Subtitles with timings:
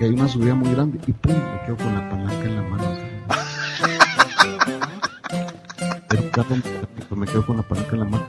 [0.00, 2.62] porque hay una subida muy grande y pum, me quedo con la palanca en la
[2.62, 2.84] mano.
[6.10, 8.26] El carro me- me quedo con la palanca en la mano.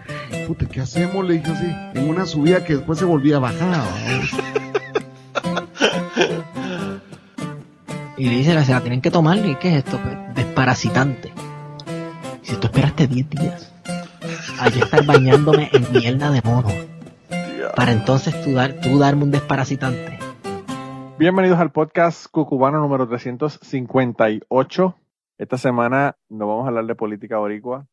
[0.47, 1.25] Puta, ¿qué hacemos?
[1.25, 3.85] Le dije así, en una subida que después se volvía a bajar.
[8.17, 9.37] Y le dice, se la tienen que tomar.
[9.37, 9.97] ¿Y qué es esto?
[9.97, 11.31] Pues, desparasitante.
[12.43, 13.71] Si tú esperaste 10 días
[14.59, 16.67] a yo estar bañándome en mierda de mono,
[17.77, 20.19] para entonces tú, dar, tú darme un desparasitante.
[21.21, 24.95] Bienvenidos al podcast Cucubano número 358.
[25.37, 27.85] Esta semana no vamos a hablar de política boricua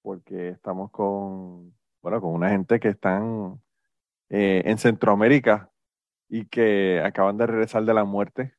[0.00, 3.60] porque estamos con, bueno, con una gente que están
[4.30, 5.70] eh, en Centroamérica
[6.30, 8.54] y que acaban de regresar de la muerte.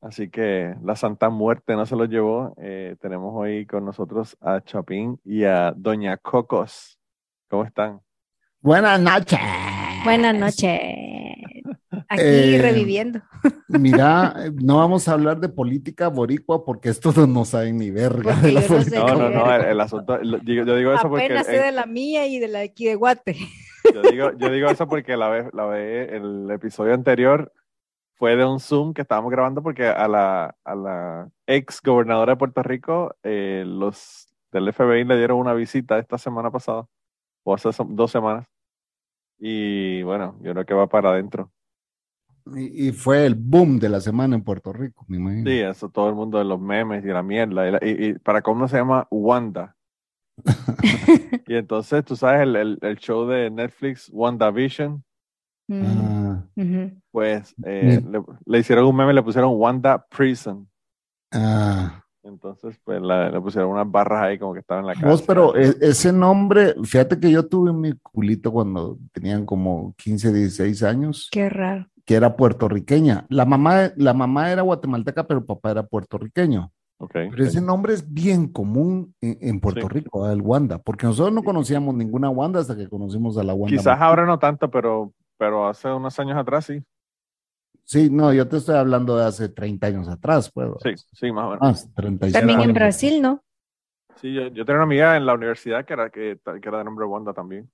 [0.00, 2.56] Así que la Santa Muerte no se los llevó.
[2.56, 6.98] Eh, tenemos hoy con nosotros a Chapín y a Doña Cocos.
[7.48, 8.00] ¿Cómo están?
[8.60, 9.38] Buenas noches.
[10.02, 11.09] Buenas noches.
[12.08, 13.20] Aquí Eh, reviviendo.
[13.68, 18.32] Mira, no vamos a hablar de política boricua porque estos no, no saben ni verga
[18.34, 21.08] Porque de la yo no sé No, no, el, el asunto, digo- yo digo eso
[21.08, 23.36] porque Apenas sé de la mía y de la de aquí de Guate.
[23.94, 27.52] Yo digo, yo digo eso porque la vez, la vez, el episodio anterior
[28.16, 32.36] fue de un Zoom que estábamos grabando porque a la, a la ex gobernadora de
[32.36, 36.84] Puerto Rico, eh, los del FBI le dieron una visita esta semana pasada,
[37.44, 38.46] o hace dos semanas.
[39.38, 41.50] Y bueno, yo creo que va para adentro.
[42.56, 45.50] Y, y fue el boom de la semana en Puerto Rico, me imagino.
[45.50, 47.68] Sí, eso todo el mundo de los memes y la mierda.
[47.68, 49.76] Y, la- y- y para cómo se llama Wanda.
[51.46, 55.02] y entonces, tú sabes, el, el, el show de Netflix, WandaVision.
[55.68, 56.44] Mm, Ah,
[57.12, 60.68] pues eh, le, le hicieron un meme, le pusieron Wanda Prison.
[61.32, 62.02] ah.
[62.22, 65.06] Entonces, pues la- le pusieron unas barras ahí como que estaba en la casa.
[65.08, 70.30] Vos, pero e- ese nombre, fíjate que yo tuve mi culito cuando tenían como 15,
[70.32, 71.86] 16 años, Qué raro.
[72.04, 73.26] Que era puertorriqueña.
[73.28, 76.72] La mamá, la mamá era guatemalteca, pero el papá era puertorriqueño.
[76.98, 77.12] Ok.
[77.12, 79.94] Pero ese nombre es bien común en, en Puerto Sí.
[79.94, 83.76] Rico, el Wanda, porque nosotros no conocíamos ninguna Wanda hasta que conocimos a la Wanda.
[83.76, 86.82] Quizás ahora no tanto, pero, pero hace unos años atrás sí.
[87.84, 90.68] Sí, no, yo te estoy hablando de hace 30 años atrás, pues.
[90.82, 91.60] Sí, sí, más o menos.
[91.62, 92.74] Más, 35 También en.
[92.74, 93.42] Brasil, ¿no?
[94.16, 96.84] Sí, yo, yo tenía una amiga en la universidad que era, que, que era de
[96.84, 97.68] nombre Wanda también.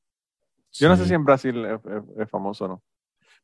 [0.73, 2.83] Yo no sé si en Brasil es, es- es famoso o no.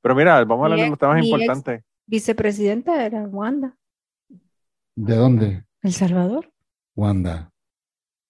[0.03, 1.83] Pero mira, vamos a hablar de los temas importantes.
[2.07, 3.77] Vicepresidenta era Wanda.
[4.95, 5.65] ¿De dónde?
[5.83, 6.51] El Salvador.
[6.95, 7.51] Wanda.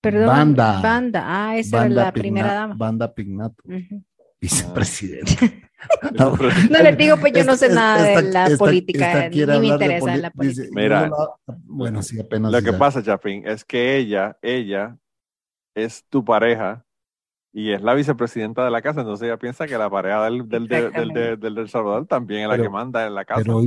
[0.01, 0.27] Perdón.
[0.27, 0.81] Banda.
[0.83, 1.23] Banda.
[1.27, 2.75] Ah, esa Banda era la Pigna- primera dama.
[2.77, 4.03] Banda Pignato, Ujú.
[4.41, 5.63] vicepresidente.
[6.17, 6.37] No.
[6.37, 9.67] No les digo, pues yo no sé Esta- nada de la esta- política, ni me
[9.67, 10.69] interesa la política.
[10.71, 11.11] Mira.
[11.65, 12.53] bueno, sí, apenas.
[12.53, 14.97] Lo que pasa, Chapín, es que ella, ella
[15.75, 16.85] es tu pareja
[17.53, 20.69] y es la vicepresidenta de la casa, entonces ella piensa que la pareja del, del,
[20.69, 21.09] de- del,
[21.39, 23.43] del, del Salvador también es la que manda en la casa.
[23.45, 23.61] Pero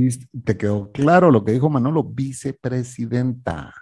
[0.44, 3.72] te quedó claro lo que dijo Manolo, vicepresidenta.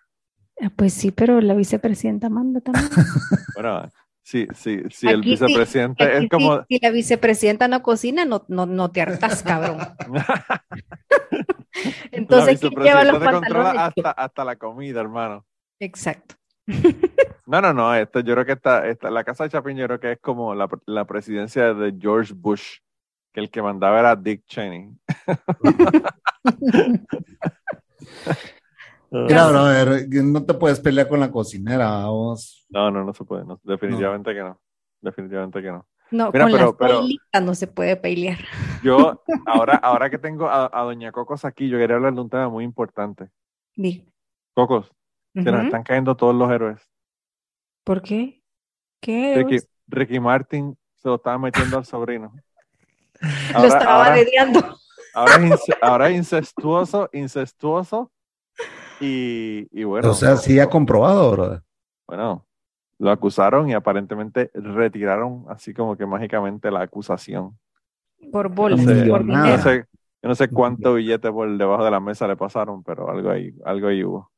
[0.60, 2.88] Ah, Pues sí, pero la vicepresidenta manda también.
[3.54, 3.88] Bueno,
[4.22, 6.58] sí, sí, sí, el vicepresidente es como...
[6.68, 9.78] si, si la vicepresidenta no cocina, no, no, no te hartas, cabrón.
[12.12, 13.80] Entonces, ¿quién lleva los pantalones?
[13.80, 15.44] hasta, hasta la comida, hermano.
[15.80, 16.34] Exacto.
[17.54, 20.00] No, no, no, esto, yo creo que esta, esta, la casa de Chapín yo creo
[20.00, 22.78] que es como la, la presidencia de George Bush,
[23.32, 24.90] que el que mandaba era Dick Cheney.
[29.12, 32.66] Mira, brother, no te puedes pelear con la cocinera, vos.
[32.70, 34.60] No, no, no se puede, no, definitivamente que no,
[35.00, 35.86] definitivamente que no.
[36.10, 37.02] No, Mira, con pero- las pero-
[37.46, 38.38] no se puede pelear.
[38.82, 42.28] Yo, ahora, ahora que tengo a, a Doña Cocos aquí, yo quería hablar de un
[42.30, 43.30] tema muy importante.
[43.76, 44.04] Di.
[44.54, 44.90] Cocos,
[45.32, 46.93] se nos están cayendo todos los héroes.
[47.84, 48.42] ¿Por qué?
[49.00, 49.34] ¿Qué?
[49.36, 52.32] Ricky, Ricky Martin se lo estaba metiendo al sobrino.
[53.52, 54.60] Lo Ahora- estaba ahora- dediando.
[55.14, 58.10] Ahora ahora es incestuoso, incestuoso.
[59.00, 61.62] Y, y bueno, o sea, sí ha comprobado, brother.
[62.08, 62.46] bueno,
[62.98, 67.56] lo acusaron y aparentemente retiraron así como que mágicamente la acusación.
[68.32, 69.50] Por bolas, No sé, por nada.
[69.50, 69.62] Yo no dinero.
[69.62, 69.88] sé,
[70.22, 73.54] yo no sé cuánto billete por debajo de la mesa le pasaron, pero algo ahí,
[73.64, 74.30] algo ahí hubo.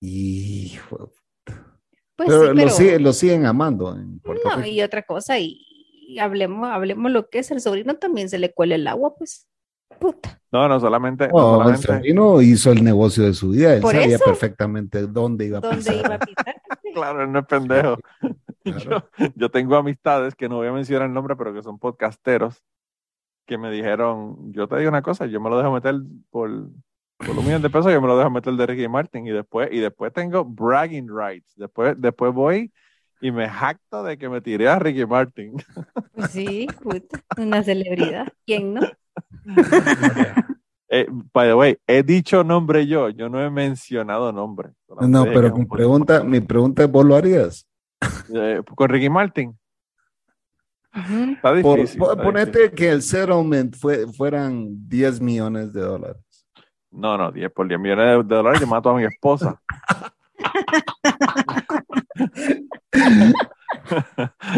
[0.00, 1.10] Hijo.
[2.16, 4.68] Pues pero, sí, lo, siguen, lo siguen amando en Puerto No, Rico.
[4.68, 5.60] y otra cosa, y,
[6.08, 9.46] y hablemos, hablemos lo que es, el sobrino también se le cuela el agua, pues.
[10.00, 10.40] Puta.
[10.52, 13.94] No, no solamente, no No, el sobrino hizo el negocio de su vida, él Por
[13.94, 14.24] sabía eso.
[14.24, 15.94] perfectamente dónde iba a ¿Dónde pisar.
[15.96, 16.62] iba a pisar?
[16.94, 17.96] claro, él no es pendejo.
[18.62, 19.08] Claro.
[19.18, 22.64] Yo, yo tengo amistades que no voy a mencionar el nombre, pero que son podcasteros
[23.46, 25.94] que me dijeron, yo te digo una cosa, yo me lo dejo meter
[26.30, 26.50] por,
[27.18, 29.68] por un millón de pesos, yo me lo dejo meter de Ricky Martin y después,
[29.72, 31.52] y después tengo bragging rights.
[31.56, 32.72] Después, después voy
[33.20, 35.54] y me jacto de que me tiré a Ricky Martin.
[36.14, 38.28] Pues sí, puta, una celebridad.
[38.44, 38.80] ¿Quién no?
[40.88, 44.70] Eh, by the way, he dicho nombre yo, yo no he mencionado nombre.
[44.86, 47.66] Solamente No, pero que mi pregunta, mi pregunta es, ¿vos lo harías?
[48.32, 49.58] Eh, con Ricky Martin.
[50.94, 51.62] Está difícil.
[51.98, 52.76] por- está ponete difícil.
[52.76, 56.22] que el settlement fue, fueran 10 millones de dólares.
[56.96, 59.60] No, no, 10 por 10 millones de, de dólares yo mato a mi esposa.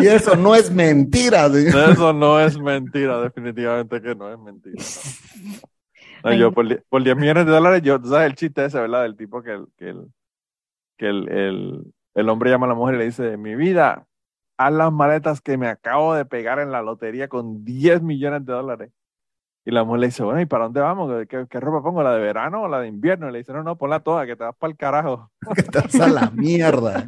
[0.01, 1.49] Y eso no es mentira.
[1.51, 1.67] ¿sí?
[1.67, 4.83] Eso no es mentira, definitivamente que no es mentira.
[6.25, 9.03] No, yo por, por 10 millones de dólares, yo, tú sabes el chiste ese, ¿verdad?
[9.03, 10.09] Del tipo que, el, que, el,
[10.97, 14.05] que el, el, el hombre llama a la mujer y le dice, mi vida,
[14.57, 18.53] haz las maletas que me acabo de pegar en la lotería con 10 millones de
[18.53, 18.91] dólares.
[19.65, 21.27] Y la mujer le dice, bueno, ¿y para dónde vamos?
[21.29, 22.03] ¿Qué, qué ropa pongo?
[22.03, 23.29] ¿La de verano o la de invierno?
[23.29, 25.31] Y le dice, no, no, ponla toda, que te vas para el carajo.
[25.55, 27.07] Que te vas a la mierda.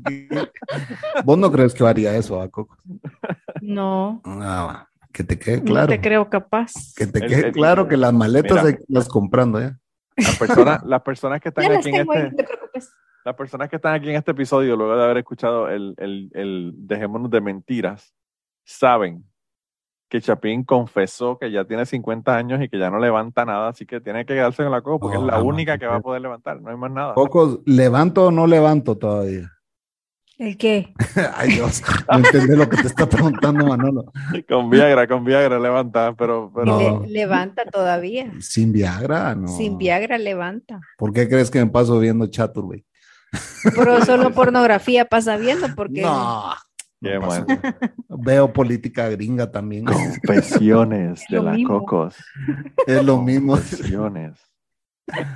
[1.25, 2.77] ¿Vos no crees que haría eso, a Coco?
[3.63, 5.89] No, Ah, que te quede no claro.
[5.89, 6.73] te creo capaz.
[6.97, 8.79] Que te quede el- claro que las maletas Mira.
[8.89, 9.71] irlas comprando ¿eh?
[10.17, 10.25] ya.
[10.27, 12.31] Las personas, las personas que están Ya las aquí en ahí, este...
[12.31, 12.93] no te preocupes.
[13.25, 16.73] Las personas que están aquí en este episodio, luego de haber escuchado el, el, el
[16.77, 18.15] Dejémonos de Mentiras,
[18.65, 19.25] saben
[20.11, 23.87] que Chapín confesó que ya tiene 50 años y que ya no levanta nada, así
[23.87, 26.21] que tiene que quedarse en la copa porque es la única que va a poder
[26.21, 27.15] levantar, no hay más nada.
[27.15, 29.53] Pocos, ¿levanto o no levanto todavía?
[30.37, 30.93] ¿El qué?
[31.37, 34.11] Ay, Dios, no entendés lo que te está preguntando Manolo.
[34.49, 37.01] Con Viagra, con Viagra levanta, pero, pero No.
[37.03, 38.33] Le- levanta todavía.
[38.41, 39.47] Sin Viagra, no.
[39.49, 40.81] Sin Viagra levanta.
[40.99, 42.85] ¿Por qué crees que me paso viendo Chaturway?
[43.77, 46.53] Pero solo pornografía pasa viendo porque No.
[47.03, 47.61] Qué no pasa mal.
[47.63, 47.95] nada.
[48.09, 49.85] Veo política gringa también.
[49.87, 51.81] confesiones de la mismo.
[51.81, 52.17] Cocos.
[52.87, 53.53] Es lo mismo.
[53.55, 54.39] Confesiones.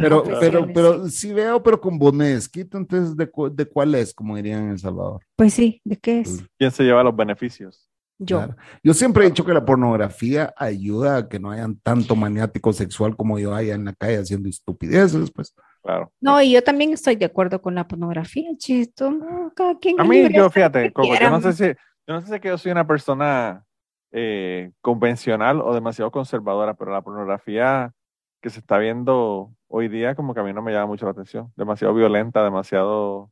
[0.00, 4.12] Pero, pero, pero sí veo, pero con Bonesquito, entonces, ¿de, cu- ¿de cuál es?
[4.14, 5.22] Como dirían en El Salvador.
[5.36, 6.44] Pues sí, ¿de qué es?
[6.58, 7.88] ¿Quién se lleva los beneficios?
[8.18, 8.38] Yo.
[8.38, 8.56] Claro.
[8.82, 13.16] Yo siempre he dicho que la pornografía ayuda a que no hayan tanto maniático sexual
[13.16, 15.54] como yo haya en la calle haciendo estupideces, pues.
[15.84, 16.10] Claro.
[16.18, 19.10] No, y yo también estoy de acuerdo con la pornografía, chisto.
[19.10, 21.64] no, cada quien A mí, yo fíjate, Coco, yo no sé si,
[22.06, 23.66] yo no sé si que yo soy una persona
[24.10, 27.92] eh, convencional o demasiado conservadora, pero la pornografía
[28.40, 31.12] que se está viendo hoy día como que a mí no me llama mucho la
[31.12, 31.52] atención.
[31.54, 33.30] Demasiado violenta, demasiado...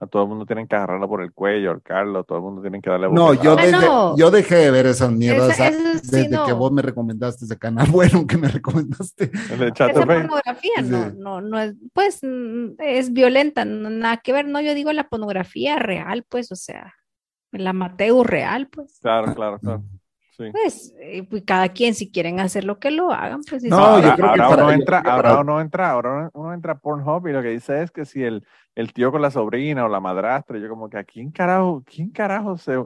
[0.00, 2.80] A todo el mundo tienen que agarrarlo por el cuello, ahorcarlo, todo el mundo tiene
[2.80, 3.54] que darle No, yo.
[3.58, 4.16] Ah, desde, no.
[4.16, 6.46] yo dejé de ver esas mierdas Esa- eso sí, desde no.
[6.46, 9.30] que vos me recomendaste ese canal bueno que me recomendaste.
[9.50, 11.16] El de Esa pornografía no, Sí.
[11.18, 15.08] no, no es, pues mm, es violenta, no- nada que ver, no, yo digo la
[15.08, 16.94] pornografía real, pues, o sea,
[17.50, 19.82] el amateur real, pues, Claro, claro, claro.
[20.38, 20.50] Sí.
[20.52, 23.68] pues, eh, pues, cada quien si quieren hacer lo que lo hagan, pues, No, si-
[23.70, 26.52] yo ahora, creo que ahora para- uno entra, que ahora para- uno entra, ahora uno-
[26.54, 28.46] entra a Pornhub y lo que dice es que si el,
[28.76, 32.10] el tío con la sobrina o la madrastra, yo como que a quién carajo, quién
[32.10, 32.76] carajo se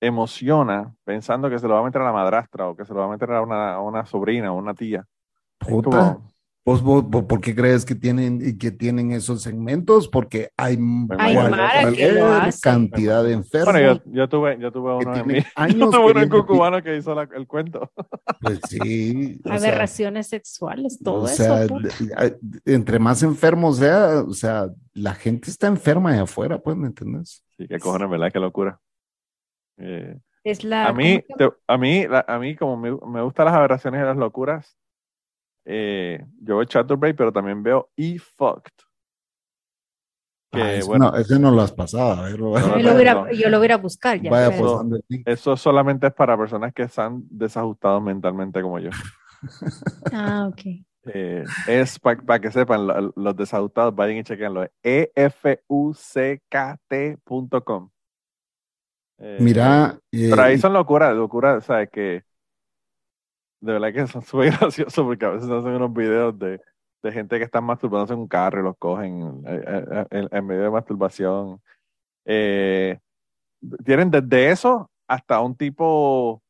[0.00, 3.00] emociona pensando que se lo va a meter a la madrastra o que se lo
[3.00, 5.04] va a meter a una, a una sobrina o una tía.
[5.60, 5.90] Es Puta.
[5.90, 6.33] como-
[6.66, 10.08] ¿Vos, vos- vos por qué crees que tienen, que tienen esos segmentos?
[10.08, 10.78] Porque hay,
[11.18, 12.22] Hay cualquier
[12.62, 15.98] cantidad de enfermos bueno, yo, yo tuve, yo tuve que uno en años yo tuve
[15.98, 17.90] uno en queriendo- cubano que hizo la- el cuento.
[18.40, 19.40] Pues sí.
[19.44, 21.74] o sea, aberraciones sexuales, todo o sea, eso.
[21.80, 21.98] pues.
[21.98, 26.76] de- de- entre más enfermo sea, o sea, la gente está enferma allá afuera, pues,
[26.76, 27.42] ¿me entiendes?
[27.58, 28.30] Sí, qué cojones, ¿verdad?
[28.32, 28.80] Qué locura.
[29.78, 32.90] Eh, Es la, a mí, ¿cómo se te- a mí, la- a mí como me,
[32.90, 34.76] me gustan las aberraciones y las locuras,
[35.64, 38.72] eh, yo veo Chatterbait, pero también veo E-Fucked.
[40.52, 42.50] Que, Ah, eso bueno, no, ese no lo has pasado, yo, lo no,
[42.94, 43.32] voy a- no.
[43.32, 44.30] yo lo voy a buscar ya.
[44.30, 44.56] vaya
[45.26, 48.90] eso solamente es para personas que están desajustados mentalmente como yo.
[50.12, 50.60] Ah, ok.
[51.06, 54.64] Eh, es para que sepan, lo- los desajustados, vayan y chequenlo.
[54.82, 57.90] E EFUCKT.com.
[59.18, 62.24] Eh, Mira, eh, Pero ahí son locuras, locuras, o sea, que
[63.64, 66.60] de verdad que son súper graciosos porque a veces hacen unos videos de,
[67.02, 70.46] de gente que está masturbándose en un carro y los cogen eh, eh, en, en
[70.46, 71.60] medio de masturbación.
[72.26, 72.98] Eh,
[73.84, 76.42] tienen desde eso hasta un tipo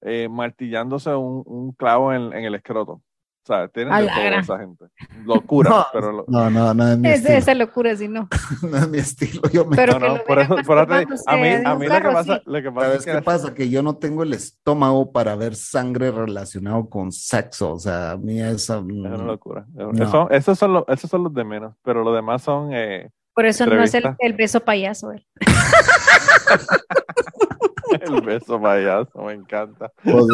[0.00, 3.02] eh, martillándose un, un clavo en el escroto.
[3.42, 4.84] O sea, tienen de todo esa gente.
[5.24, 7.38] Locura, No, pero lo- no, no, no es mi Es estilo.
[7.38, 8.28] esa locura, si no.
[8.70, 9.40] No es mi estilo.
[9.52, 10.94] Yo me Pero no, no, por eso, por eso
[11.26, 12.42] a mí, a mí lo que carro, pasa, sí.
[12.46, 13.54] lo que pasa ¿Sabes es qué que pasa?
[13.54, 17.72] Que yo no tengo el estómago para ver sangre relacionado con sexo.
[17.72, 18.76] O sea, a mí esa.
[18.76, 19.66] es una locura.
[19.74, 19.90] No.
[19.92, 23.46] Eso- esos, son los, esos son los de menos, pero los demás son eh, Por
[23.46, 25.10] eso no es el, el beso payaso.
[25.10, 25.26] él.
[28.00, 29.90] el beso payaso, me encanta.
[30.04, 30.24] pues,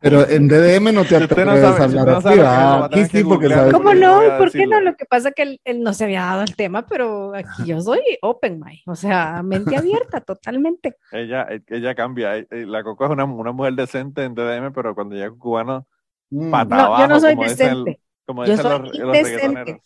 [0.00, 2.40] Pero en DDM no te no atreves a hablar no así,
[3.00, 3.72] Aquí que sí, porque sabes.
[3.72, 4.20] ¿Cómo no?
[4.38, 4.80] ¿Por qué no?
[4.80, 7.64] Lo que pasa es que él, él no se había dado el tema, pero aquí
[7.66, 10.96] yo soy open mind, o sea, mente abierta totalmente.
[11.12, 12.38] Ella, ella cambia.
[12.38, 15.86] eh, eh, La Coco es una, una mujer decente en DDM, pero cuando llega cubano,
[16.34, 16.50] Mm.
[16.50, 16.76] Pata.
[16.76, 18.00] No, yo no abajo, soy como dicen decente.
[18.24, 19.76] como Yo dicen soy los, los reggaetoneros.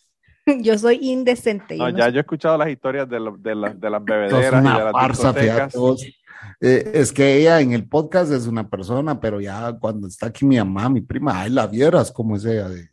[0.61, 1.75] Yo soy indecente.
[1.77, 3.89] yo No, no ya soy- yo he escuchado las historias de, lo- de, las- de
[3.89, 5.73] las bebederas y de las farsa, discotecas.
[5.73, 6.15] fíjate.
[6.61, 10.45] Eh, es que ella en el podcast es una persona, pero ya cuando está aquí
[10.45, 12.89] mi mamá, mi prima, ay, la vieras como es ella de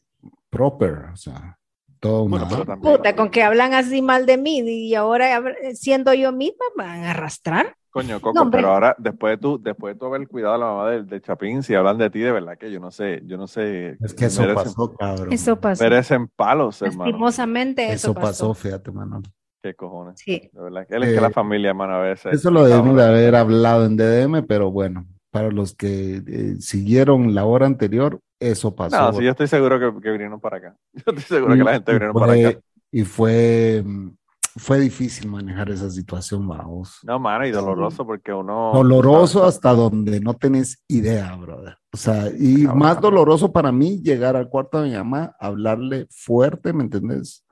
[0.50, 1.58] proper, o sea,
[2.00, 2.44] todo una...
[2.44, 5.42] Bueno, también- Puta, con que hablan así mal de mí y ahora
[5.75, 7.76] siendo yo misma, me van a arrastrar.
[7.90, 10.66] Coño, Coco, No, pero ahora, después de tú, después de tú haber cuidado a la
[10.66, 13.37] mamá del de Chapín, si hablan de ti, de verdad que yo no sé, yo
[13.37, 13.96] no sé.
[14.00, 15.32] Es que eso merecen, pasó, cabrón.
[15.32, 15.84] Eso pasó.
[15.84, 17.04] Merecen palos, hermano.
[17.04, 19.23] Lastimosamente eso, Eso pasó, fíjate, mano.
[19.64, 20.21] Qué cojones.
[20.23, 20.50] Sí.
[20.52, 22.35] De verdad que él es que Eh, la familia, hermano, a veces.
[22.35, 27.35] Eso lo debemos de haber hablado en DDM, pero bueno, para los que eh, siguieron
[27.35, 29.00] la hora anterior, eso pasó.
[29.00, 30.76] No, sí, yo estoy seguro que, que vinieron para acá.
[30.92, 32.59] Yo estoy seguro que la gente Y vinieron fue- para acá.
[32.92, 34.09] Y fue, mm,
[34.56, 36.99] fue difícil manejar esa situación, vamos.
[37.02, 38.71] No, mano, y doloroso porque uno.
[38.75, 39.54] Doloroso ¿sabes?
[39.54, 41.78] hasta donde no tenés idea, brother.
[41.90, 42.78] O sea, y Cabrón.
[42.78, 47.44] más doloroso para mí llegar al cuarto de mi mamá, hablarle fuerte, ¿me entendés?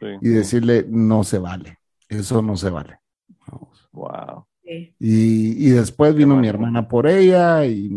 [0.00, 1.76] Sí, Y decirle, no se vale,
[2.08, 2.98] eso no se vale.
[3.46, 3.88] Vamos.
[3.92, 4.46] Wow.
[4.64, 4.94] Sí.
[4.98, 7.90] Y, y después vino mi hermana por ella y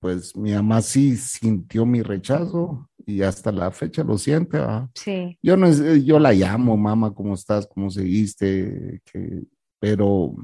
[0.00, 4.58] pues mi mamá sí sintió mi rechazo y hasta la fecha lo siente.
[4.58, 4.88] ¿verdad?
[4.94, 5.38] Sí.
[5.42, 7.66] Yo no yo la llamo, mamá, ¿cómo estás?
[7.66, 9.00] ¿Cómo seguiste?
[9.10, 9.42] Que-
[9.78, 10.34] pero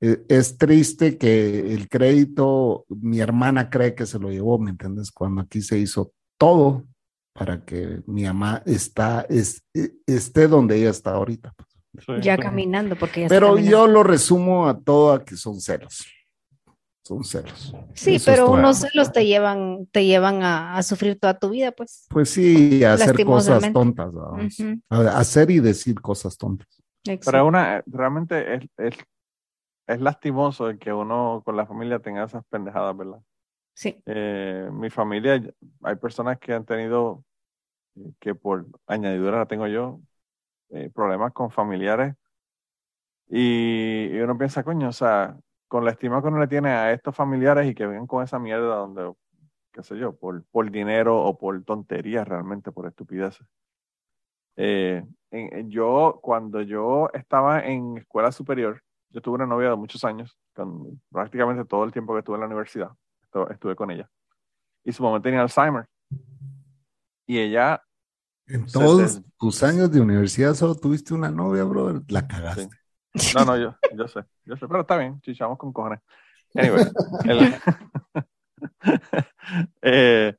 [0.00, 5.10] eh, es triste que el crédito, mi hermana cree que se lo llevó, ¿me entiendes?
[5.10, 6.84] Cuando aquí se hizo todo
[7.32, 11.52] para que mi mamá está, es- eh, esté donde ella está ahorita.
[11.56, 11.68] pues.
[12.04, 13.70] Sí, Ya caminando, porque ya está Pero caminando.
[13.70, 16.06] yo lo resumo a todo a que son celos.
[17.04, 17.72] Son celos.
[17.94, 21.48] Sí, Eso es pero unos celos te llevan, te llevan a, a sufrir toda tu
[21.50, 22.06] vida, pues.
[22.10, 24.12] Pues sí, a hacer cosas tontas.
[24.12, 24.60] vamos.
[24.60, 26.68] Ujú, A- hacer y decir cosas tontas.
[27.02, 27.46] Pero exacto.
[27.46, 28.94] una, realmente es, es,
[29.86, 33.20] es lastimoso el que uno con la familia tenga esas pendejadas, ¿verdad?
[33.78, 35.40] Sí, Eh, mi familia,
[35.82, 37.24] hay personas que han tenido,
[37.96, 40.00] eh, que por añadidura la tengo yo,
[40.70, 42.14] eh, problemas con familiares.
[43.28, 46.92] Y, y uno piensa, coño, o sea, con la estima que uno le tiene a
[46.92, 49.12] estos familiares y que vengan con esa mierda donde,
[49.72, 53.46] qué sé yo, por, por dinero o por tonterías realmente, por estupideces.
[54.56, 59.76] Eh, en- en- yo, cuando yo estaba en escuela superior, yo tuve una novia de
[59.76, 62.90] muchos años, con prácticamente todo el tiempo que estuve en la universidad,
[63.30, 64.08] estu- estuve con ella.
[64.84, 65.86] Y su mamá tenía Alzheimer.
[67.26, 67.82] Y ella,
[68.46, 72.02] En todos tus años de universidad solo tuviste una novia, bro.
[72.08, 72.68] La cagaste.
[73.34, 76.00] no, no, yo, yo sé, yo sé, pero está bien, chichamos con cojones.
[76.54, 76.86] Anyway,
[77.24, 77.54] el,
[79.82, 80.36] eh,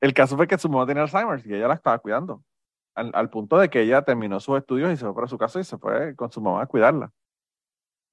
[0.00, 2.42] el caso fue que su mamá tenía Alzheimer y ella la estaba cuidando.
[2.94, 5.60] Al, al punto de que ella terminó sus estudios y se fue para su casa
[5.60, 7.10] y se fue con su mamá a cuidarla.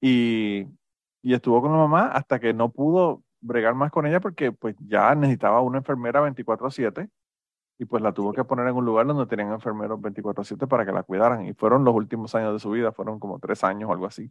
[0.00, 0.66] Y,
[1.22, 4.76] y estuvo con la mamá hasta que no pudo bregar más con ella porque pues
[4.80, 7.08] ya necesitaba una enfermera 24/7
[7.78, 10.92] y pues la tuvo que poner en un lugar donde tenían enfermeros 24/7 para que
[10.92, 11.46] la cuidaran.
[11.46, 14.30] Y fueron los últimos años de su vida, fueron como tres años o algo así.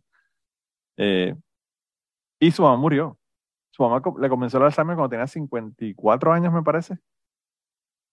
[0.97, 1.35] Eh,
[2.39, 3.17] y su mamá murió.
[3.71, 6.97] Su mamá le comenzó el Alzheimer cuando tenía 54 años, me parece.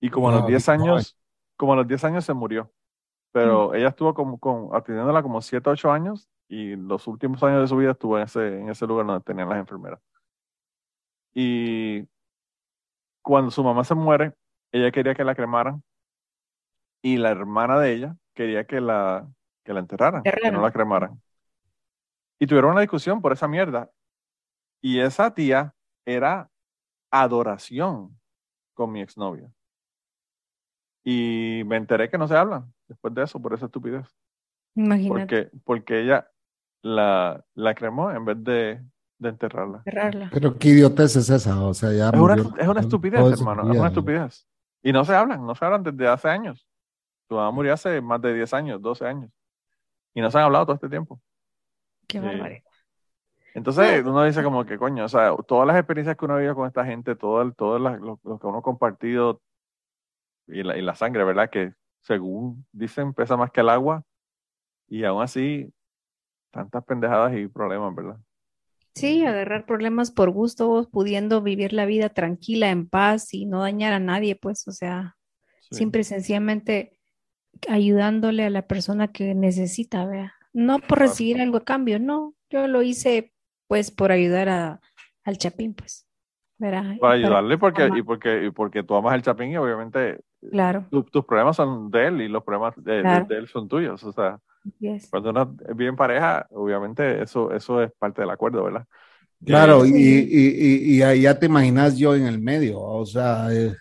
[0.00, 0.81] Y como a los Wow, 10 joven.
[0.81, 1.19] años,
[1.57, 2.73] como a los 10 años se murió.
[3.33, 7.69] Pero ella estuvo como, con, atendiéndola como 7, 8 años y los últimos años de
[7.69, 10.00] su vida estuvo en ese, en ese lugar donde tenían las enfermeras.
[11.38, 12.09] Y
[13.21, 14.33] cuando su mamá se muere,
[14.73, 15.83] ella quería que la cremaran
[17.02, 19.31] y la hermana de ella quería que la,
[19.62, 21.21] que la enterraran, que no la cremaran.
[22.38, 23.90] Y tuvieron una discusión por esa mierda.
[24.81, 25.75] Y esa tía
[26.07, 26.50] era
[27.11, 28.19] adoración
[28.73, 29.52] con mi exnovia.
[31.05, 34.07] Y me enteré que no se hablan después de eso, por esa estupidez.
[34.75, 36.31] imagínate, Porque, porque ella
[36.83, 38.83] la, la cremó en vez de,
[39.18, 39.82] de enterrarla.
[40.32, 43.62] Pero qué idiotez es esa, o sea, ya Es una, es una estupidez, hermano.
[43.62, 44.46] Es una estupidez.
[44.82, 46.68] Y no se hablan, no se hablan desde hace años.
[47.28, 49.30] Tu mamá murió hace más de 10 años, 12 años.
[50.14, 51.20] Y no se han hablado todo este tiempo.
[52.06, 52.62] Qué barbaridad.
[53.54, 56.54] Entonces uno dice como que, coño, o sea, todas las experiencias que uno ha vivido
[56.54, 59.40] con esta gente, todo, el, todo la- lo, lo que uno ha compartido
[60.46, 61.49] y la, y la sangre, ¿verdad?
[61.50, 64.04] Que según dicen pesa más que el agua
[64.88, 65.73] y aún así
[66.52, 68.18] tantas pendejadas y problemas, ¿verdad?
[68.97, 73.61] Sí, agarrar problemas por gusto, vos pudiendo vivir la vida tranquila, en paz y no
[73.61, 75.17] dañar a nadie, pues, o sea,
[75.61, 75.76] Sí.
[75.79, 76.99] simple y sencillamente
[77.69, 80.35] ayudándole a la persona que necesita, vea.
[80.53, 82.35] No por recibir algo a cambio, no.
[82.50, 83.33] Yo lo hice,
[83.69, 84.81] pues, por ayudar a,
[85.25, 86.05] al Chapín, pues.
[86.59, 90.87] Verá, para ayudarle porque, y porque, y porque tú amas el Chapín y obviamente Claro,
[90.91, 93.26] tu- tus problemas son de él y los problemas de, de- Claro.
[93.26, 94.03] de él son tuyos.
[94.05, 95.08] O sea, así es.
[95.11, 98.85] cuando uno vive en pareja, obviamente eso, eso es parte del acuerdo, ¿verdad?
[99.44, 100.28] Claro, y, Sí.
[100.30, 100.46] y,
[100.92, 103.75] y, y ahí ya te imaginas yo en el medio, o sea, eh,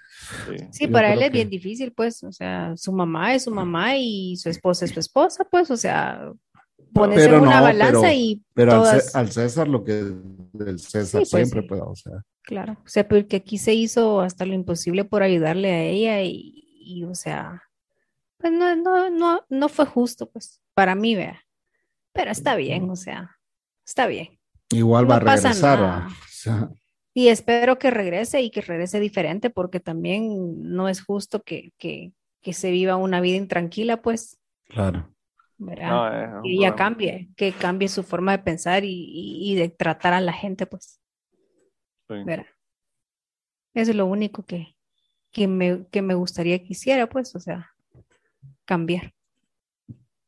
[0.47, 0.65] sí.
[0.71, 3.95] Sí, para él es que- bien difícil, pues, o sea, su mamá es su mamá
[3.97, 6.29] y su esposa es su esposa, pues, o sea,
[6.93, 10.03] pones en una no, balanza pero- y pero al, todas, al César lo que
[10.53, 11.67] del César Sí, pues, siempre, sí.
[11.69, 15.71] pues, o sea, claro, o sea, porque aquí se hizo hasta lo imposible por ayudarle
[15.71, 17.63] a ella y, y, o sea,
[18.37, 21.41] pues no, no, no, no fue justo, pues, para mí, vea,
[22.13, 23.37] pero está bien, o sea,
[23.85, 24.39] está bien.
[24.71, 26.07] igual No va a regresar,
[27.13, 32.13] Y espero que regrese y que regrese diferente, porque también no es justo que, que,
[32.41, 35.09] que se viva una vida intranquila, pues, claro.
[35.57, 35.89] ¿verdad?
[35.89, 40.13] No, es ella cambie, que cambie su forma de pensar y, y- y de tratar
[40.13, 40.99] a la gente, pues,
[42.07, 42.15] Sí.
[42.25, 42.45] ¿verdad?
[43.75, 44.75] Eso es lo único que,
[45.31, 47.71] que, me, que me gustaría que hiciera, pues, o sea,
[48.65, 49.14] cambiar.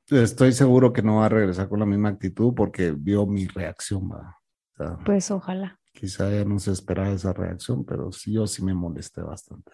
[0.10, 4.10] Estoy seguro que no va a regresar con la misma actitud porque vio mi reacción,
[4.10, 4.38] ¿va?
[4.74, 5.80] O sea, Pues ojalá.
[5.92, 9.72] quizá ella no se esperaba esa reacción, pero sí, yo sí me molesté bastante.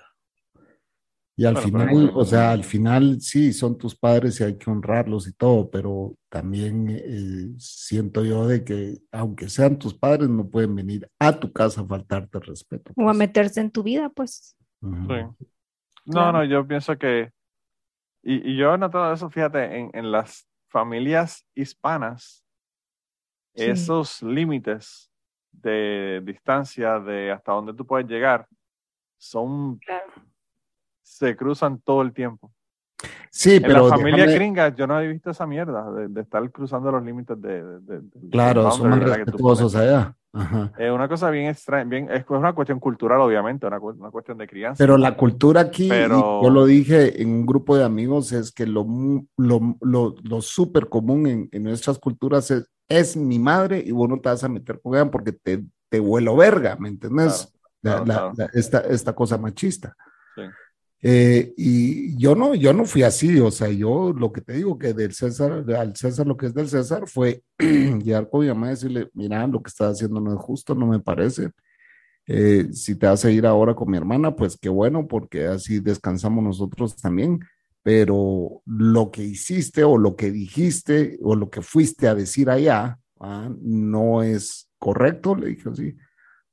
[1.36, 4.56] Y al Bueno, final, pero- o sea, al final sí, son tus padres y hay
[4.58, 10.30] que honrarlos y todo, pero también eh, siento yo de que aunque sean tus padres,
[10.30, 12.92] no pueden venir a tu casa a faltarte el respeto.
[12.96, 13.18] O a pues.
[13.18, 14.56] meterse en tu vida, pues.
[14.82, 14.88] Sí.
[14.88, 15.36] No,
[16.06, 16.32] Claro.
[16.40, 17.32] no, yo pienso que,
[18.24, 22.40] y, y yo he notado eso, fíjate, en, en las familias hispanas,
[23.56, 23.66] Sí.
[23.66, 25.12] esos límites
[25.52, 28.48] de distancia, de hasta dónde tú puedes llegar,
[29.18, 30.12] son, Claro.
[31.04, 32.52] se cruzan todo el tiempo.
[33.30, 36.22] Sí, En pero la familia déjame- gringa yo no he visto esa mierda de, de
[36.22, 40.16] estar cruzando los límites de, de- de- claro, son tú respetuosos allá.
[40.36, 40.72] Ajá.
[40.80, 44.48] Es una cosa bien extraña, bien, es una cuestión cultural, obviamente, una, una cuestión de
[44.48, 44.84] crianza.
[44.84, 48.66] Pero la cultura aquí, Pero- yo lo dije en un grupo de amigos, es que
[48.66, 48.86] lo,
[49.38, 54.10] lo, lo, lo súper común en, en nuestras culturas es, es mi madre y vos
[54.10, 57.54] no te vas a meter con ella porque te, te vuelo verga, ¿me entendés?
[57.82, 58.52] Claro, La- claro, la- claro.
[58.54, 59.96] la- esta, esta cosa machista.
[60.36, 60.42] Sí.
[61.06, 64.80] Eh, y yo no, yo no fui así, o sea, yo lo que te digo
[64.80, 68.68] que del César, al César lo que es del César fue llegar con mi mamá
[68.68, 71.52] y decirle, mira, lo que estás haciendo no es justo, no me parece.
[72.26, 76.42] Eh, si te a ir ahora con mi hermana, pues qué bueno, porque así descansamos
[76.42, 77.42] nosotros también,
[77.82, 82.98] pero lo que hiciste o lo que dijiste o lo que fuiste a decir allá,
[83.20, 85.98] ah, no es correcto, le dije así.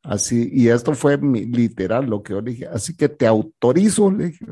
[0.03, 2.67] Así, y esto fue literal lo que yo le dije.
[2.67, 4.47] Así que te autorizo, dije,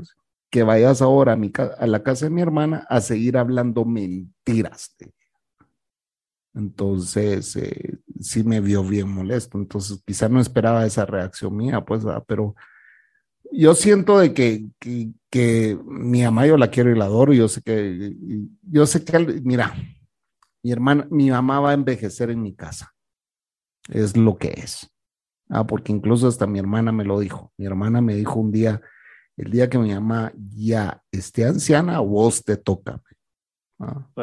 [0.51, 4.95] que vayas ahora a, mi, a la casa de mi hermana a seguir hablando mentiras.
[6.55, 9.59] Entonces, eh, sí me vio bien molesto.
[9.59, 12.55] Entonces, quizá no esperaba esa reacción mía, pues, pero
[13.53, 14.67] yo siento de que,
[15.31, 17.33] que, mi mamá yo la quiero y la adoro.
[17.33, 18.15] Yo sé que,
[18.63, 19.75] yo sé que, mira,
[20.63, 22.95] mi hermana, mi mamá va a envejecer en mi casa.
[23.89, 24.91] Es lo que es.
[25.49, 27.53] Ah, porque incluso hasta mi hermana me lo dijo.
[27.57, 28.81] Mi hermana me dijo un día,
[29.37, 33.01] el día que mi mamá ya esté anciana, vos te toca.
[33.79, 34.23] Ah, Sí.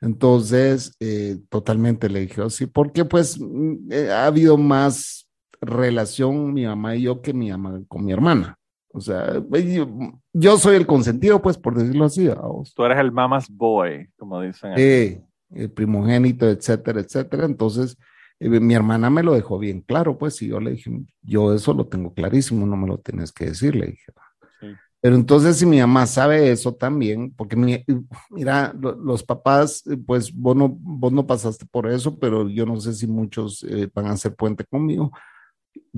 [0.00, 5.28] entonces, eh, totalmente le dije así, porque pues mm, eh, ha habido más
[5.60, 8.56] relación mi mamá y yo que mi mamá con mi hermana.
[8.92, 9.88] O sea, yo,
[10.32, 12.28] yo soy el consentido, pues, por decirlo así.
[12.74, 14.72] Tú eres el mama's boy, como dicen.
[14.72, 14.82] aquí.
[14.82, 17.44] Eh, el primogénito, etcétera, etcétera.
[17.44, 17.96] Entonces,
[18.40, 20.90] mi hermana me lo dejó bien claro, pues, y yo le dije,
[21.22, 24.12] yo eso lo tengo clarísimo, no me lo tienes que decir, le dije.
[24.60, 24.66] Sí.
[25.02, 27.84] Pero entonces, si mi mamá sabe eso también, porque mi-
[28.30, 32.64] mira, lo- los papás, eh, pues vos no, vos no pasaste por eso, pero yo
[32.66, 35.10] no sé si muchos eh, van a hacer puente conmigo.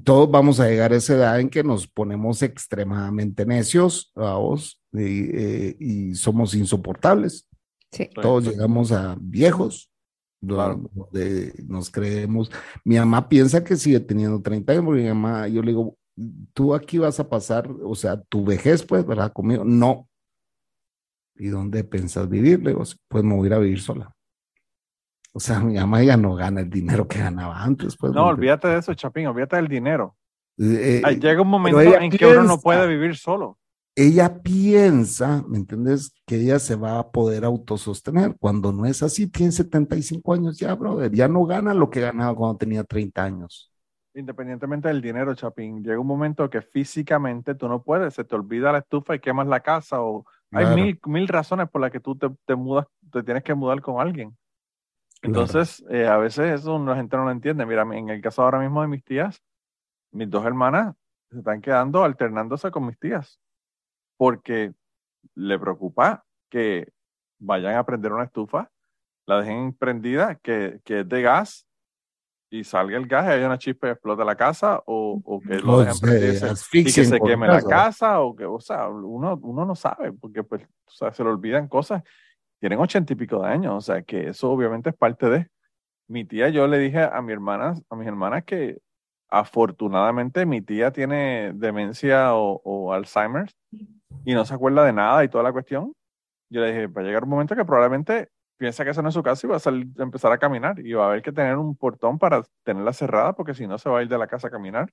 [0.05, 5.31] Todos vamos a llegar a esa edad en que nos ponemos extremadamente necios, vamos, y,
[5.37, 7.47] eh, y somos insoportables.
[7.91, 8.09] Sí.
[8.21, 9.91] Todos llegamos a viejos,
[10.47, 10.81] Claro.
[11.69, 12.51] nos creemos.
[12.85, 15.97] Mi mamá piensa que sigue teniendo 30 años, porque mi mamá, yo le digo,
[16.53, 19.33] tú aquí vas a pasar, o sea, tu vejez, pues, ¿verdad?
[19.33, 19.65] Conmigo.
[19.65, 20.09] No.
[21.37, 22.61] ¿Y dónde piensas vivir?
[22.63, 24.15] Le digo, pues me voy a ir a vivir sola.
[25.33, 28.13] O sea, mi mamá ya no gana el dinero que ganaba antes, pues.
[28.13, 30.17] No, ¿me olvídate de eso, Chapín, olvídate del dinero.
[30.59, 33.59] Eh, Llega un momento en que uno no puede vivir solo.
[33.95, 36.15] Ella piensa, ¿me entiendes?
[36.27, 38.37] Que ella se va a poder autosostener.
[38.39, 41.13] Cuando no es así, tiene 75 años ya, brother.
[41.13, 43.71] Ya no gana lo que ganaba cuando tenía 30 años.
[44.15, 48.73] Independientemente del dinero, Chapín, llega un momento que físicamente tú no puedes, se te olvida
[48.73, 52.15] la estufa y quemas la casa o hay mil, mil razones por las que tú
[52.17, 54.37] te, te mudas, te tienes que mudar con alguien.
[55.23, 55.41] Claro.
[55.41, 57.65] Entonces, eh, a veces eso la gente no lo entiende.
[57.65, 59.43] Mira, en el caso ahora mismo de mis tías,
[60.11, 60.95] mis dos hermanas
[61.31, 63.42] se están quedando alternándose con mis tías
[64.23, 64.73] porque
[65.35, 66.93] le preocupa que
[67.41, 68.71] vayan a prender una estufa,
[69.27, 71.67] la dejen prendida, que, que es de gas,
[72.49, 75.59] y salga el gas y hay una chispa y explote la casa, o, o que
[75.59, 79.37] lo dejen se prendido y que se queme la casa, o que, o sea, uno,
[79.43, 82.05] uno no sabe, porque pues, o sea, se le olvidan cosas.
[82.61, 85.49] Tienen ochenta y pico de años, o sea, que eso obviamente es parte de.
[86.07, 88.79] Mi tía, yo le dije a mi hermana, a mis hermanas que
[89.29, 93.51] afortunadamente mi tía tiene demencia o, o Alzheimer
[94.25, 95.93] y no se acuerda de nada y toda la cuestión.
[96.51, 99.15] Yo le dije, va a llegar un momento que probablemente piensa que eso no es
[99.15, 101.57] su casa y va a salir, empezar a caminar y va a haber que tener
[101.57, 104.49] un portón para tenerla cerrada porque si no se va a ir de la casa
[104.49, 104.93] a caminar.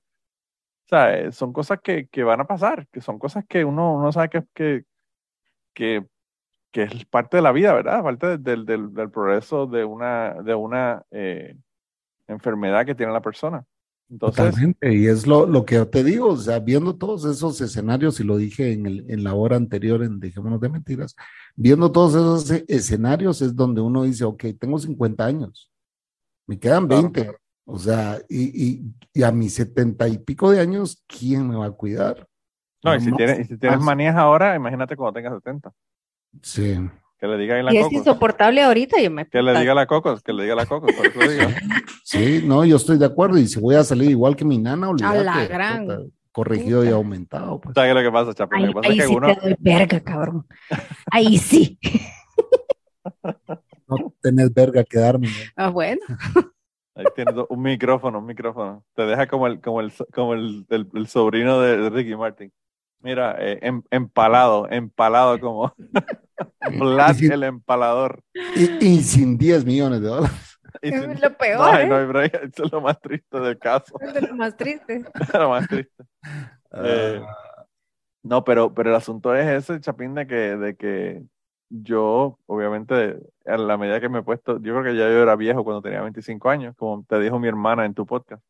[0.86, 3.94] O sea, eh, son cosas que, que van a pasar, que son cosas que uno,
[3.94, 4.84] uno sabe que, que,
[5.74, 6.06] que,
[6.72, 8.02] que es parte de la vida, ¿verdad?
[8.02, 11.56] Parte del, del, del progreso de una, de una eh,
[12.26, 13.64] enfermedad que tiene la persona.
[14.10, 17.60] Entonces, Totalmente, y es lo, lo que yo te digo, o sea, viendo todos esos
[17.60, 21.14] escenarios, y lo dije en, el, en la hora anterior en Dejémonos de Mentiras,
[21.54, 25.70] viendo todos esos e- escenarios es donde uno dice, ok, tengo 50 años,
[26.48, 27.02] me quedan Claro.
[27.02, 31.54] 20, o sea, y, y, y a mis 70 y pico de años, ¿quién me
[31.54, 32.26] va a cuidar?
[32.82, 35.72] no, y si tienes, y si tienes manías ahora, imagínate cuando tengas 70.
[36.42, 36.76] Sí,
[37.20, 37.98] Que le diga ahí la Y es Cocos.
[37.98, 41.06] insoportable ahorita, yo me Que le diga la Cocos, que le diga la Cocos, por
[41.06, 41.50] eso digo.
[42.04, 44.88] sí, no, yo estoy de acuerdo, y si voy a salir igual que mi nana,
[44.88, 45.98] olvídate, la gran puta,
[46.32, 47.74] corregido y aumentado, pues.
[47.74, 48.62] ¿Sabes es lo que pasa, Chapín?
[48.62, 50.46] Lo Ahí, que pasa ahí es que sí uno, te doy verga, cabrón.
[51.10, 51.78] Ahí sí.
[53.88, 55.28] no tenés verga que darme.
[55.28, 55.34] ¿no?
[55.56, 56.00] Ah, bueno.
[56.94, 58.84] ahí tienes un micrófono, un micrófono.
[58.94, 62.52] Te deja como el, como el, como el, el- el sobrino de, de Ricky Martin.
[63.02, 65.72] Mira, eh, em- empalado, empalado como
[66.78, 68.22] Vlad sin- el empalador.
[68.56, 70.36] y- y sin 10 millones de dólares.
[70.82, 71.58] Y sin- Es lo no, peor,
[71.88, 72.00] no ¿eh?
[72.00, 73.98] hay break, eso es lo más triste del caso.
[74.00, 75.04] Es de lo más triste.
[75.34, 76.04] lo más triste.
[76.72, 77.66] Eh, Ah,
[78.22, 81.22] No, pero, pero el asunto es ese, Chapín, de que, de que
[81.70, 85.34] yo, obviamente, a la medida que me he puesto, yo creo que ya yo era
[85.36, 88.42] viejo cuando tenía 25 años, como te dijo mi hermana en tu podcast.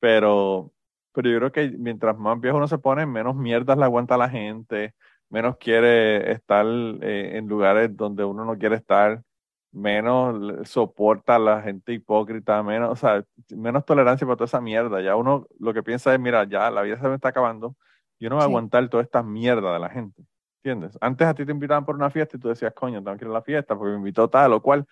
[0.00, 0.72] Pero,
[1.18, 4.18] pero yo creo que mientras más viejo uno se pone, menos mierdas le aguanta a
[4.18, 4.94] la gente,
[5.30, 9.24] menos quiere estar eh, en lugares donde uno no quiere estar,
[9.72, 15.00] menos soporta a la gente hipócrita, menos, o sea, menos tolerancia para toda esa mierda.
[15.00, 17.74] Ya uno lo que piensa es, mira, ya la vida se me está acabando,
[18.20, 20.22] yo no voy a aguantar toda esta mierda de la gente.
[20.62, 20.96] ¿Entiendes?
[21.00, 23.30] Antes a ti te invitaban por una fiesta y tú decías, coño, tengo que ir
[23.32, 24.86] a la fiesta porque me invitó tal o cual.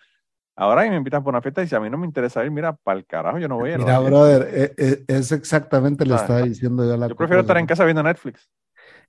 [0.56, 2.50] Ahora que me invitan por una fiesta y si a mí no me interesa ir,
[2.50, 3.80] mira, para el carajo, yo no voy a ir.
[3.80, 7.08] a la Mira, brother, eh, eh, es exactamente le Ah, estaba diciendo yo a la
[7.08, 8.48] Yo prefiero estar en casa viendo Netflix.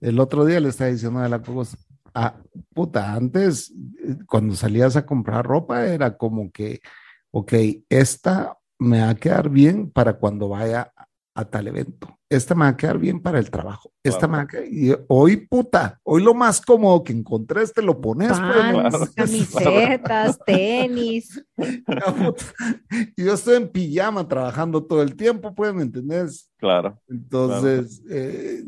[0.01, 1.77] El otro día le estaba diciendo a la Cocos,
[2.13, 2.35] ah,
[2.73, 6.81] puta, antes eh, cuando salías a comprar ropa era como que,
[7.31, 7.53] ok,
[7.89, 10.91] esta me va a quedar bien para cuando vaya
[11.39, 12.17] a, tal evento.
[12.29, 13.91] Esta me va a quedar bien para el trabajo.
[14.03, 14.31] Esta Claro.
[14.31, 18.01] me va a quedar, y hoy, puta, hoy lo más cómodo que encontrés te lo
[18.01, 18.29] pones.
[18.29, 18.83] pues, Claro.
[18.83, 21.43] Pants, camisetas, tenis.
[23.15, 26.49] Y yo estoy en pijama trabajando todo el tiempo, pues, ¿me entendés?
[26.57, 26.99] Claro.
[27.07, 28.63] Entonces, eh,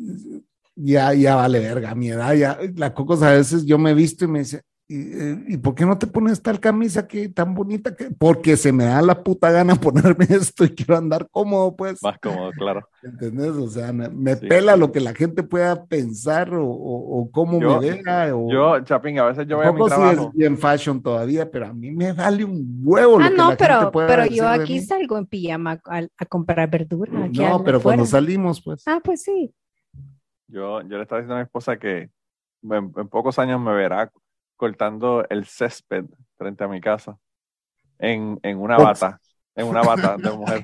[0.75, 4.25] ya, ya vale verga, mi edad, ya, la Cocos a veces yo me he visto
[4.25, 7.53] y me dice, ¿y, eh, ¿y por qué no te pones tal camisa que tan
[7.53, 8.09] bonita que?
[8.11, 9.75] Porque se me da la puta gana
[10.17, 12.87] ponerme esto y quiero andar cómodo, pues, Más cómodo, claro.
[13.03, 13.51] ¿entendés?
[13.51, 14.47] O sea, me, me Sí.
[14.47, 18.35] pela lo que la gente pueda pensar o, o, o cómo Yo- me vea.
[18.35, 20.29] O, Yo, Chapín, a veces yo voy a mi trabajo.
[20.31, 23.43] es bien fashion todavía, pero a mí me vale un huevo lo Ah, que no,
[23.43, 27.25] la gente pero, pueda pero yo aquí salgo en pijama a, a comprar verdura.
[27.25, 28.83] aquí No, pero cuando salimos, pues.
[28.87, 29.53] Ah, pues sí.
[30.47, 32.09] Yo, yo le estaba diciendo a mi esposa que
[32.63, 34.11] en, en pocos años me verá
[34.59, 36.05] cortando el césped
[36.37, 37.17] frente a mi casa
[37.99, 39.19] en, en una bata,
[39.55, 40.63] en una bata de mujer.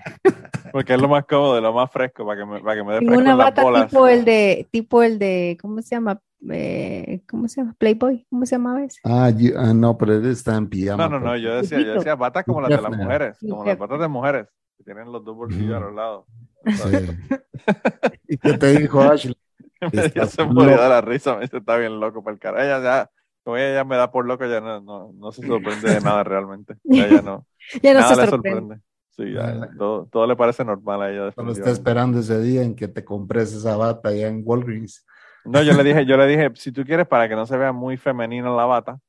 [0.71, 3.01] Porque es lo más cómodo, lo más fresco para que me, para que me dé
[3.01, 3.91] En fresco una en las bata bolas.
[3.91, 6.21] tipo el de, tipo el de, ¿cómo se llama?
[6.51, 7.75] Eh, ¿cómo se llama?
[7.77, 8.99] Playboy, ¿cómo se llamaba ese?
[9.03, 11.08] Ah, yo- ah, no, pero él está en pijama.
[11.08, 11.41] No, no, no, pues.
[11.43, 14.47] yo decía, yo decía batas como las de las mujeres, como las batas de mujeres,
[14.77, 16.25] que tienen los dos bolsillos a los lados.
[16.65, 16.81] Sí.
[18.27, 19.36] ¿Y qué te dijo Ashley?
[19.91, 22.63] Estás se murió de la risa, me dice, está bien loco para el cara.
[22.65, 23.12] Ella ya,
[23.45, 26.23] como ella ya me da por loco, ya no, no, no se sorprende de nada
[26.23, 26.75] realmente.
[26.84, 27.45] Ya, ya no,
[27.81, 28.60] Ya no nada se le sorprende.
[28.60, 28.84] sorprende.
[29.12, 31.31] Sí, ya, todo, todo le parece normal a ella.
[31.31, 35.05] Solo está esperando ese día en que te compres esa bata allá en Walgreens.
[35.45, 37.71] No, yo le dije, yo le dije, si tú quieres para que no se vea
[37.71, 38.99] muy femenina la bata,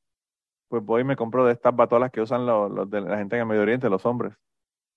[0.69, 3.35] pues voy y me compro de estas batolas que usan los, los de la gente
[3.35, 4.33] en el Medio Oriente, los hombres.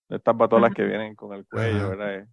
[0.08, 0.74] De estas batolas Ajá.
[0.74, 1.88] que vienen con el cuello, Ajá.
[1.88, 2.14] ¿verdad?
[2.14, 2.26] Eh,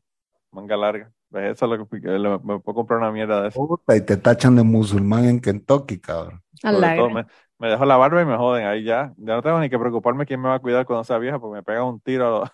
[0.52, 1.12] Manga larga.
[1.30, 1.52] ¿Ves?
[1.58, 3.68] Eso es lo que le- me puedo comprar una mierda de eso.
[3.68, 6.42] Puta, y te tachan de musulmán en Kentucky, cabrón.
[6.62, 7.26] Todo, me,
[7.60, 9.14] me dejo la barba y me joden ahí ya.
[9.18, 11.56] Ya no tengo ni que preocuparme quién me va a cuidar cuando sea vieja, porque
[11.58, 12.28] me pega un tiro.
[12.28, 12.52] a lo-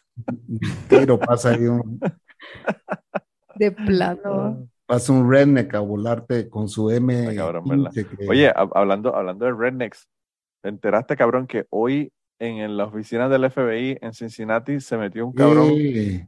[0.90, 2.00] Pero pasa ahí un.
[3.56, 4.68] De plano.
[4.86, 7.18] Pasa un redneck a volarte con su M.
[7.30, 7.92] Está cabrón, ¿verdad?
[7.94, 10.10] 15 que- Oye, hab- hablando, hablando de rednecks,
[10.62, 15.26] ¿te enteraste, cabrón, que hoy en, en la oficina del FBI en Cincinnati se metió
[15.26, 15.70] un cabrón?
[15.72, 16.28] Eh,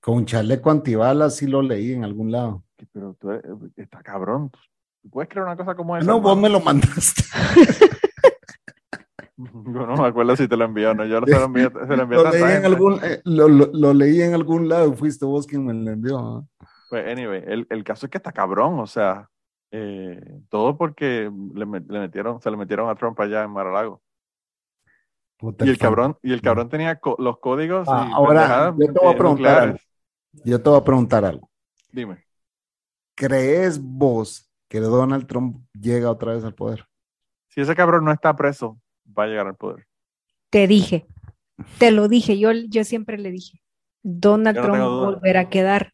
[0.00, 2.62] con chaleco antibalas, sí lo leí en algún lado.
[2.92, 3.44] Pero tú eres-
[3.76, 4.50] está cabrón.
[5.02, 6.06] ¿Tú puedes creer una cosa como esa?
[6.06, 7.22] No, vos me lo mandaste.
[9.36, 11.04] Yo no me acuerdo si te lo envió o no.
[11.04, 13.70] Yo se lo envié, se lo envié a Lo leí, en algún, eh, lo, lo-
[13.72, 16.46] lo leí en algún lado fuiste vos quien me lo envió.
[16.90, 19.28] Pues, anyway, el, el caso es que está cabrón, o sea,
[19.72, 24.02] eh, todo porque le, le metieron, se le metieron a Trump allá en Mar-a-Lago.
[25.42, 25.88] Puta, Y el fan.
[25.88, 29.08] cabrón, y el cabrón tenía co- los códigos Ah, y ahora, pendejadas, yo te voy
[29.08, 29.78] a eh, preguntar algo.
[30.44, 31.50] Yo te voy a preguntar algo.
[31.90, 32.24] Dime.
[33.16, 36.86] ¿Crees vos que Donald Trump llega otra vez al poder?
[37.48, 38.80] Si ese cabrón no está preso,
[39.18, 39.84] va a llegar al poder.
[40.48, 41.06] Te dije,
[41.78, 43.60] te lo dije, yo, yo siempre le dije.
[44.04, 45.92] Donald no Trump volverá a quedar.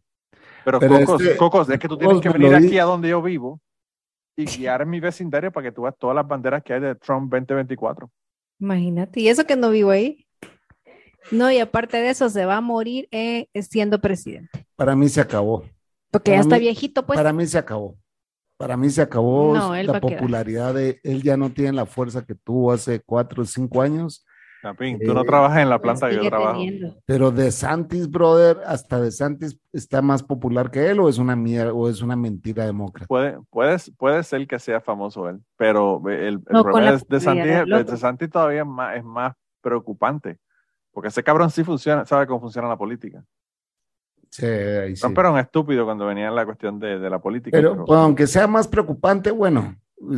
[0.62, 3.22] Pero, Pero Cocos, este- Cocos, es que tú tienes que venir aquí a donde yo
[3.22, 3.62] vivo
[4.36, 6.94] y guiar en mi vecindario para que tú veas todas las banderas que hay de
[6.96, 8.10] Trump 2024.
[8.60, 10.26] Imagínate, y eso que no vivo ahí.
[11.30, 14.66] No, y aparte de eso, se va a morir eh, siendo presidente.
[14.76, 15.64] Para mí se acabó.
[16.10, 17.16] Porque ya Para está mí- viejito, pues.
[17.18, 17.96] Para mí se acabó.
[18.56, 22.34] Para mí se acabó No, la popularidad de él ya no tiene la fuerza que
[22.34, 24.24] tuvo hace cuatro o cinco años.
[24.60, 26.52] Tú no Eh, trabajas en la Pues planta que yo trabajo.
[26.58, 26.96] teniendo.
[27.06, 31.36] Pero de Santis, brother, hasta de Santis está más popular que él o es una
[31.36, 33.06] mierda o es una mentira demócrata.
[33.06, 37.06] Puede, puede, puede ser que sea famoso él, pero el, el No, con problema es
[37.06, 37.96] de Santi, popularidad del de otro.
[37.96, 40.38] Santi todavía es más, es más preocupante,
[40.92, 43.22] porque ese cabrón sí funciona, sabe cómo funciona la política.
[44.30, 45.00] Sí, ahí sí.
[45.02, 47.56] Trump era un estúpido cuando venía en la cuestión de, de la política.
[47.56, 49.74] Pero pero- aunque sea más preocupante, bueno,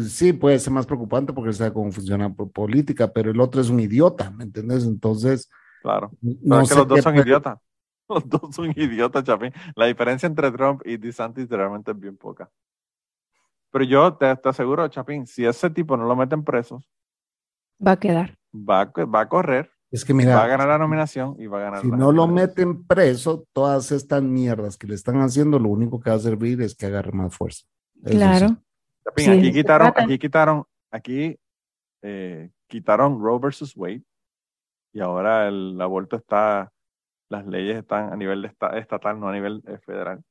[0.07, 3.69] sí puede ser más preocupante porque sabe cómo funciona por política, pero el otro es
[3.71, 4.85] un idiota, ¿me entendés?
[4.85, 5.49] Entonces,
[5.83, 6.11] claro.
[6.23, 7.59] Pero no es que los dos son puede- idiotas.
[8.11, 9.53] Los dos son idiotas, Chapín.
[9.77, 12.51] La diferencia entre Trump y DeSantis realmente es bien poca.
[13.71, 16.83] Pero yo te, te aseguro, Chapín, si ese tipo no lo meten preso,
[17.87, 18.37] Va a quedar.
[18.53, 21.59] va, a- va a correr, Es que va a mira, ganar la nominación y va
[21.59, 25.61] a ganar si la no lo meten preso, todas estas mierdas que le están haciendo,
[25.61, 27.65] lo único que va a servir es que agarre más fuerza.
[28.03, 28.49] Eso Claro.
[28.49, 28.57] sí.
[29.05, 31.39] Chapín, Sí, aquí quitaron, aquí quitaron, aquí
[32.03, 34.03] eh, quitaron Roe versus Wade
[34.93, 36.73] y ahora el aborto está,
[37.31, 40.23] las leyes están a nivel de esta- estatal, no a nivel eh, federal.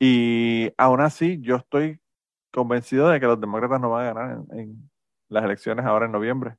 [0.00, 2.00] Y aún así, yo estoy
[2.52, 4.90] convencido de que los demócratas no van a ganar en, en
[5.28, 6.56] las elecciones ahora en noviembre.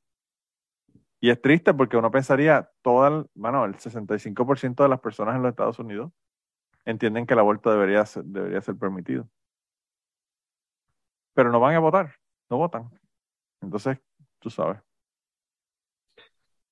[1.21, 5.41] Y es triste porque uno pensaría, toda el, bueno, el 65% de las personas en
[5.41, 6.11] los Estados Unidos
[6.85, 9.27] entienden que el aborto debería ser, debería ser permitido
[11.35, 12.15] pero no van a votar,
[12.49, 12.89] no votan.
[13.61, 13.99] Entonces,
[14.39, 14.79] tú sabes.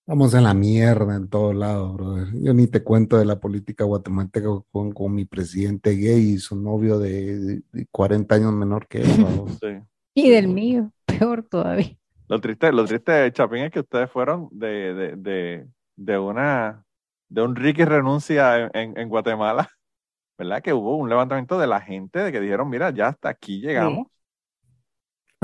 [0.02, 2.28] Estamos en la mierda en todos lados, brother.
[2.42, 6.58] Yo ni te cuento de la política guatemalteca con, con mi presidente gay y su
[6.58, 9.24] novio de, de- de 40 años menor que él.
[9.24, 9.58] vamos.
[9.62, 9.80] Sí.
[10.14, 11.98] Y del mío, peor todavía.
[12.28, 16.84] Lo triste, lo triste, Chapín, es que ustedes fueron de, de, de, de una
[17.30, 19.70] de un Ricky renuncia en, en, en Guatemala,
[20.38, 20.62] ¿verdad?
[20.62, 24.08] Que hubo un levantamiento de la gente de que dijeron, mira, ya hasta aquí llegamos.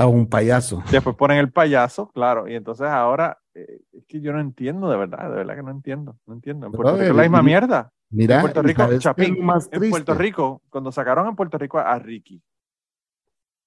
[0.00, 0.82] A un payaso.
[0.90, 4.96] Después ponen el payaso, claro, y entonces ahora eh, es que yo no entiendo de
[4.96, 6.66] verdad, de verdad que no entiendo, no entiendo.
[6.66, 7.92] En Puerto Rico es la misma mierda.
[8.08, 10.14] Mira, en Puerto ¿y Rico, Chapín, más en Puerto?
[10.14, 12.42] Rico, cuando sacaron en Puerto Rico a, a Ricky,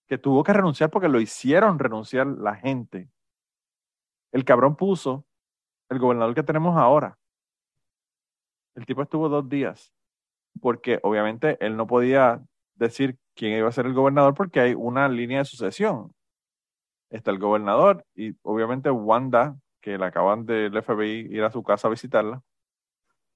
[0.08, 3.10] que tuvo que renunciar porque lo hicieron renunciar la gente,
[4.32, 5.26] el cabrón puso
[5.90, 7.16] el gobernador que tenemos ahora.
[8.74, 9.94] El tipo estuvo dos días,
[10.60, 12.42] porque obviamente él no podía
[12.74, 16.12] decir quién iba a ser el gobernador porque hay una línea de sucesión.
[17.14, 21.88] Está el gobernador y obviamente Wanda, que le acaban del FBI ir a su casa
[21.88, 22.42] a visitarla,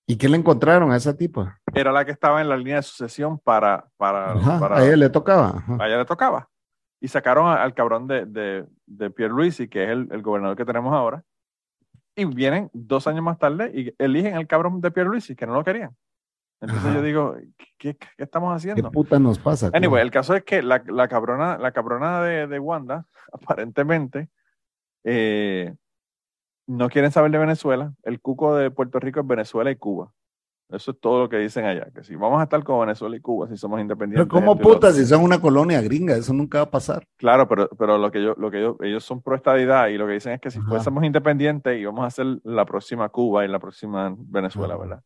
[0.09, 1.59] ¿Y qué le encontraron a esa tipa?
[1.73, 4.95] era la que estaba en la línea de sucesión para, para, Ajá, para a ella
[4.95, 5.49] le tocaba.
[5.57, 5.77] ajá.
[5.81, 6.49] a ella le tocaba.
[7.01, 10.93] Y sacaron al cabrón de, de, de Pierluisi, que es el, el gobernador que tenemos
[10.93, 11.23] ahora.
[12.15, 15.63] Y vienen dos años más tarde y eligen al cabrón de Pierluisi, que no lo
[15.65, 15.95] querían.
[16.59, 16.95] Entonces Ajá.
[16.95, 18.91] yo digo, ¿qué, qué- qué estamos ¿Qué haciendo?
[18.91, 19.69] puta nos pasa?
[19.69, 19.77] tío?
[19.77, 24.29] Anyway, el caso es que la, la cabrona, la cabrona de, de Wanda, aparentemente,
[25.03, 25.75] eh,
[26.67, 27.93] no quieren saber de Venezuela.
[28.03, 30.11] El cuco de Puerto Rico es Venezuela y Cuba.
[30.69, 31.87] Eso es todo lo que dicen allá.
[31.95, 34.27] Que si vamos a estar con Venezuela y Cuba, si somos independientes.
[34.27, 36.17] Pero ¿cómo putas si son una colonia gringa?
[36.17, 37.03] Eso nunca va a pasar.
[37.15, 40.05] Claro, pero, pero lo que yo, lo que yo, ellos son pro estadidad y lo
[40.07, 40.67] que dicen es que si Ajá.
[40.67, 44.81] fuésemos independientes íbamos a ser la próxima Cuba y la próxima Venezuela, Ajá.
[44.83, 45.03] ¿verdad?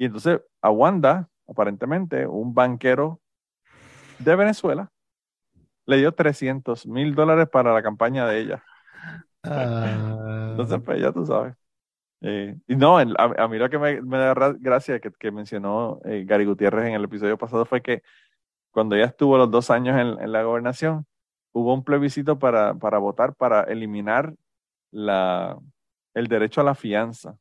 [0.00, 3.20] Y entonces a Wanda, aparentemente, un banquero
[4.18, 4.90] de Venezuela,
[5.84, 8.64] le dio 300 mil dólares para la campaña de ella.
[9.42, 11.54] Ah, Entonces, pues ya tú sabes.
[12.22, 16.00] Eh, y no, a, a, mí lo que me, me da gracia que, que mencionó
[16.06, 18.02] eh, Gary Gutiérrez en el episodio pasado fue que
[18.70, 21.06] cuando ella estuvo los dos años en, en la gobernación,
[21.52, 24.34] hubo un plebiscito para, para votar para eliminar
[24.92, 25.58] la,
[26.14, 27.36] el derecho a la fianza,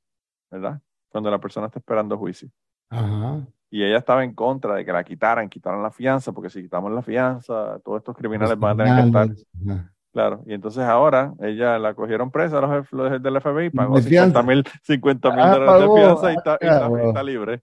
[0.51, 0.81] ¿verdad?
[1.09, 2.49] Cuando la persona está esperando juicio.
[2.89, 3.45] Ajá.
[3.71, 6.91] Y ella estaba en contra de que la quitaran, quitaran la fianza, porque si quitamos
[6.91, 9.85] la fianza, todos estos criminales van a tener que estar.
[10.11, 14.63] Claro, y entonces ahora ella la cogieron presa los, los del FBI, pagó 50 mil
[14.81, 17.61] 50 mil ah, dólares de fianza y está, está, libre.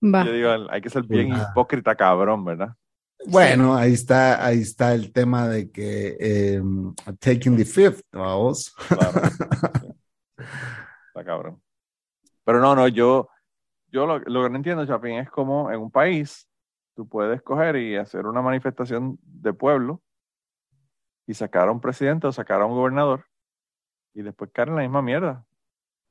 [0.00, 2.74] Yo digo, hay que ser bien hipócrita, cabrón, ¿verdad?
[3.26, 6.62] Bueno, ahí está, ahí está el tema de que eh,
[7.20, 8.74] taking the fifth, vamos.
[8.88, 9.20] Claro.
[11.14, 11.63] Está cabrón.
[12.44, 13.28] Pero no, no, yo,
[13.88, 16.48] yo lo, lo que no entiendo, Chapín, es como en un país
[16.94, 20.02] tú puedes coger y hacer una manifestación de pueblo
[21.26, 23.24] y sacar a un presidente o sacar a un gobernador
[24.14, 25.44] y después caer en la misma mierda.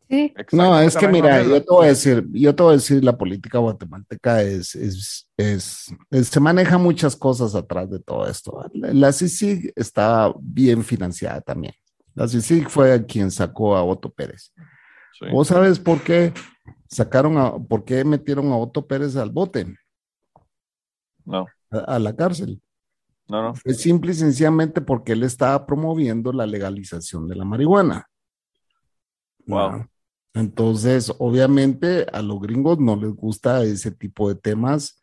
[0.09, 0.33] Sí.
[0.51, 3.17] No, es que mira, yo te voy a decir, yo te voy a decir, la
[3.17, 8.69] política guatemalteca es, es, es, se maneja muchas cosas atrás de todo esto.
[8.73, 11.73] La CICIG está bien financiada también.
[12.15, 14.51] La CICIG fue quien sacó a Otto Pérez.
[15.31, 16.33] ¿Vos sabes por qué
[16.87, 19.75] sacaron a, por qué metieron a Otto Pérez al bote?
[21.25, 21.47] No.
[21.71, 22.61] a la cárcel.
[23.27, 23.53] No, no.
[23.63, 28.07] Es simple y sencillamente porque él estaba promoviendo la legalización de la marihuana.
[29.45, 29.87] Wow.
[30.33, 34.99] Entonces, obviamente, a los gringos no les gusta ese tipo de temas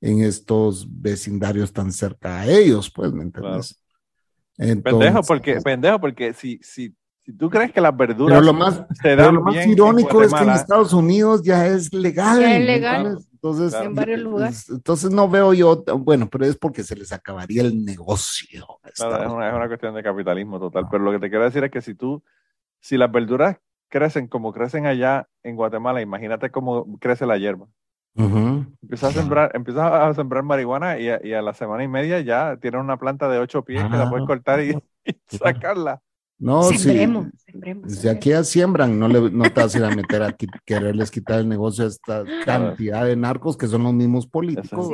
[0.00, 3.82] en estos vecindarios tan cerca a ellos, pues, ¿me entiendes?
[4.56, 6.94] pendejo, porque, pendejo, porque si, si,
[7.30, 10.42] si tú crees que las verduras pero lo más, pero lo más irónico es que
[10.42, 12.40] en Estados Unidos ya es legal.
[12.40, 13.18] Ya es legal.
[13.32, 14.68] Entonces, en varios lugares.
[14.68, 18.66] Entonces no veo yo, bueno, pero es porque se les acabaría el negocio.
[18.84, 20.88] es, una, es una cuestión de capitalismo total.
[20.90, 22.22] Pero lo que te quiero decir es que si tú,
[22.80, 27.68] si las verduras crecen como crecen allá en Guatemala, imagínate cómo crece la hierba.
[28.16, 32.80] Empiezas a sembrar, empiezas a sembrar marihuana y a, la semana y media ya tienes
[32.80, 34.76] una planta de ocho pies que la puedes cortar y
[35.28, 36.02] sacarla.
[36.40, 37.92] No, sembremos, sembremos.
[37.92, 41.10] Si aquí ya siembran, no, le, no te vas a ir a meter a quererles
[41.10, 44.88] quitar el negocio a esta cantidad de narcos que son los mismos políticos.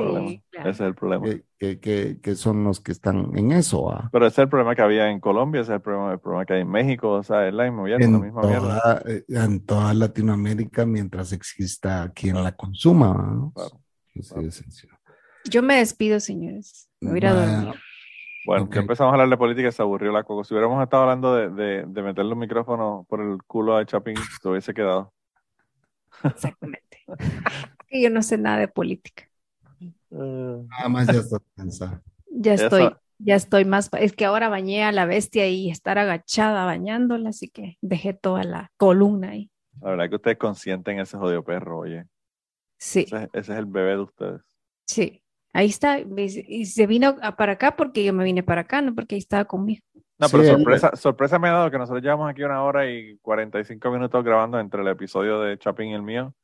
[0.50, 1.24] Ese es el problema.
[1.56, 3.96] Que, que, que, son los que están en eso.
[4.10, 6.44] Pero ese es el problema que había en Colombia, ese es el problema, el problema
[6.44, 9.60] que hay en México, o sea, es la misma, en, la misma toda, eh, en
[9.60, 13.14] toda Latinoamérica mientras exista quien la consuma.
[13.14, 13.52] ¿no?
[15.48, 16.90] Yo me despido, señores.
[17.00, 17.74] Me voy a dormir.
[18.46, 20.44] Bueno, que empezamos a hablar de política y se aburrió la coco.
[20.44, 24.16] Si hubiéramos estado hablando de, de, de meter los micrófonos por el culo a Chapin,
[24.40, 25.12] se hubiese quedado.
[26.24, 27.04] Exactamente.
[27.90, 29.28] yo no sé nada de política.
[30.10, 32.02] Nada más ya estoy cansada.
[32.30, 33.90] Ya estoy, ya estoy más.
[33.98, 38.44] Es que ahora bañé a la bestia y estar agachada bañándola, así que dejé toda
[38.44, 39.50] la columna ahí.
[39.80, 42.04] La verdad que ustedes consienten ese jodido perro, oye.
[42.78, 43.06] Sí.
[43.10, 44.40] ese es el bebé de ustedes.
[44.86, 45.22] Sí.
[45.56, 49.14] Ahí está, y se vino para acá porque yo me vine para acá, no porque
[49.14, 49.82] ahí estaba conmigo.
[50.18, 53.90] No, pero sorpresa, sorpresa me ha dado que nosotros llevamos aquí una hora y 45
[53.90, 56.34] minutos grabando entre el episodio de Chapin y el mío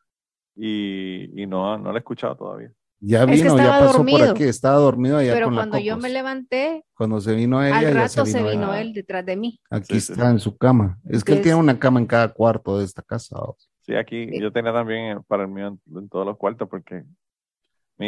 [0.56, 2.72] y, y no, no lo he escuchado todavía.
[3.00, 7.20] Ya vino, ya pasó por aquí, estaba dormido allá Pero cuando yo me levanté, cuando
[7.20, 9.60] se vino ella, al rato se vino, él detrás de mí.
[9.68, 10.98] Aquí está en su cama.
[11.04, 13.36] Es que él tiene una cama en cada cuarto de esta casa.
[13.82, 17.04] Sí, aquí yo tenía también para el mío en todos los cuartos porque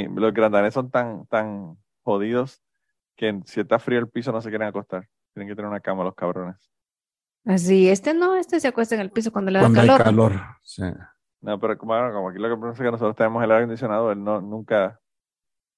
[0.03, 2.63] los grandanes son tan, tan jodidos
[3.17, 5.09] que si está frío el piso no se quieren acostar.
[5.33, 6.71] Tienen que tener una cama los cabrones.
[7.45, 10.01] Así, este no, este se acuesta en el piso cuando le da cuando calor.
[10.01, 10.83] Hay calor, sí.
[11.41, 14.11] No, pero como, como aquí lo que pasa es que nosotros tenemos el aire acondicionado,
[14.13, 14.99] él no, nunca,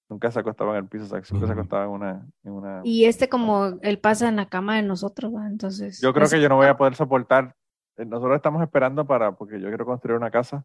[0.09, 2.81] nunca se acostaba en el piso, siempre se acostaba en una, en una...
[2.85, 5.49] Y este como él pasa en la cama de nosotros, ¿va?
[5.49, 6.01] entonces...
[6.01, 7.57] Yo creo que yo no voy a poder soportar,
[7.97, 10.65] eh, nosotros estamos esperando para, porque yo quiero construir una casa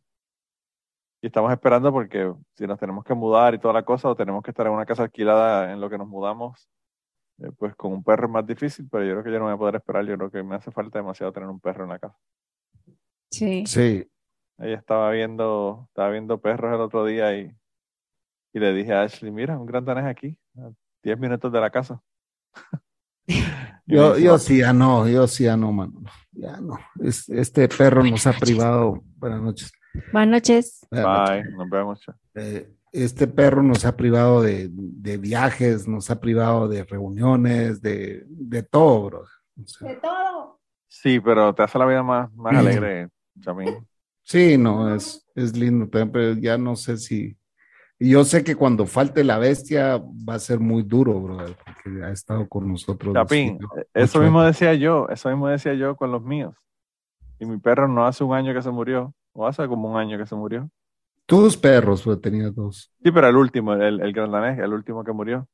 [1.21, 4.41] y estamos esperando porque si nos tenemos que mudar y toda la cosa, o tenemos
[4.43, 6.67] que estar en una casa alquilada en lo que nos mudamos,
[7.37, 9.53] eh, pues con un perro es más difícil, pero yo creo que yo no voy
[9.53, 10.03] a poder esperar.
[10.05, 12.17] Yo creo que me hace falta demasiado tener un perro en la casa.
[13.31, 13.63] Sí.
[13.67, 14.07] Sí.
[14.57, 17.51] Ella estaba viendo, estaba viendo perros el otro día y,
[18.53, 20.71] y le dije a Ashley, mira, un gran danés aquí, a
[21.03, 22.01] 10 minutos de la casa.
[23.85, 26.01] yo, yo sí, ya no, yo sí, ya no, mano.
[26.31, 26.79] Ya no.
[26.99, 29.01] este perro nos ha privado.
[29.17, 29.71] Buenas noches.
[30.11, 30.87] Buenas noches.
[30.89, 32.01] Bye, nos vemos.
[32.35, 34.69] Eh, este perro nos ha privado de,
[35.17, 38.25] viajes, nos ha privado de reuniones, de,
[38.69, 39.25] todo, bro.
[39.55, 40.59] de todo.
[40.87, 43.87] Sí, pero te hace la vida más, más alegre, Chamín.
[44.23, 47.37] Sí, no, es, es lindo, pero ya no sé si.
[47.97, 52.09] Yo sé que cuando falte la bestia va a ser muy duro, bro, porque ha
[52.11, 53.13] estado con nosotros.
[53.13, 53.59] Chapín,
[53.93, 56.55] eso mismo decía yo, eso mismo decía yo con los míos
[57.39, 60.17] Y mi perro no hace un año que se murió, o hace como un año
[60.17, 60.69] que se murió.
[61.25, 62.91] Tus perros, pues tenía dos.
[63.03, 65.47] Sí, pero el último, el, el gran danés, el último que murió.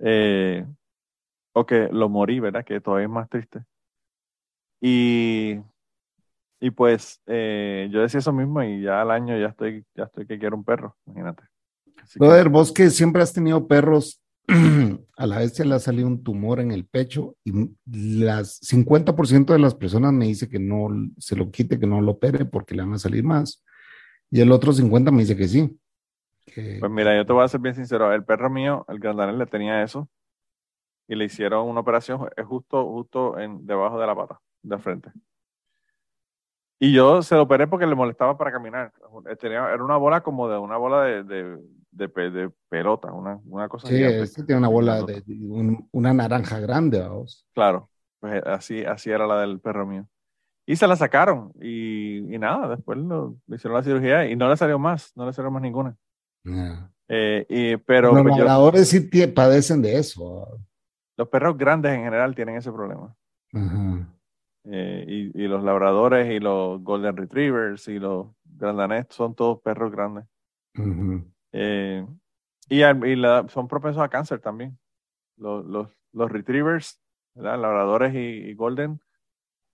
[0.00, 0.66] Eh,
[1.54, 2.64] o que lo morí, ¿verdad?
[2.64, 3.64] Que todavía es más triste.
[4.80, 5.58] Y,
[6.60, 10.26] y pues eh, yo decía eso mismo y ya al año ya estoy, ya estoy
[10.26, 11.44] que quiero un perro, imagínate.
[12.02, 14.21] Así que- Brother, vos que siempre has tenido perros,
[15.16, 17.52] a la se le ha salido un tumor en el pecho y
[17.86, 20.88] las 50% de las personas me dice que no
[21.18, 23.64] se lo quite, que no lo opere porque le van a salir más.
[24.30, 25.78] Y el otro 50 me dice que sí.
[26.46, 28.12] que- Pues mira, yo te voy a ser bien sincero.
[28.12, 30.08] El perro mío, el grandanés, le tenía eso
[31.06, 35.12] y le hicieron una operación eh, justo, justo en, debajo de la pata, de frente.
[36.78, 38.92] Y yo se lo operé porque le molestaba para caminar.
[39.38, 41.58] Tenía, era una bola como de una bola de, de,
[41.92, 44.22] de, de pelota, una, una cosa sí, gigante.
[44.22, 47.46] este tiene una bola de, de un- una naranja grande, vamos.
[47.54, 47.88] Claro,
[48.18, 50.08] pues así, así era la del perro mío.
[50.66, 54.48] Y se la sacaron y, y nada, después lo, le hicieron la cirugía y no
[54.48, 55.96] le salió más, no le salió más ninguna.
[56.44, 56.90] Yeah.
[57.08, 60.58] Eh, y, pero Los pues, labradores sí padecen de eso.
[61.16, 63.14] los perros grandes en general tienen ese problema.
[63.52, 64.08] Ajá.
[64.64, 69.90] Eh, y, y los labradores y los golden retrievers y los grandanés son todos perros
[69.90, 70.24] grandes.
[70.78, 71.24] Ujú.
[71.52, 72.06] Eh,
[72.68, 74.78] y al- y la- son propensos a cáncer también.
[75.36, 77.00] Los, los, los retrievers,
[77.34, 77.58] ¿verdad?
[77.60, 79.00] labradores y, y golden,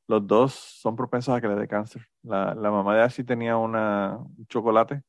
[0.08, 2.06] los dos son propensos a que les dé cáncer.
[2.22, 5.02] La, la mamá de Ashley tenía una, un chocolate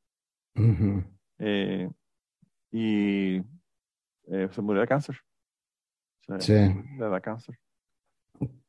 [1.39, 1.89] eh,
[2.71, 3.37] y
[4.27, 5.17] eh, se murió de cáncer.
[6.27, 6.53] Se- Sí.
[6.97, 7.57] Le da cáncer.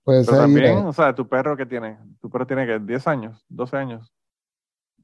[0.02, 3.44] Pues Pero también, o sea, tu perro que tiene, tu perro tiene que 10 años,
[3.48, 4.12] 12 años.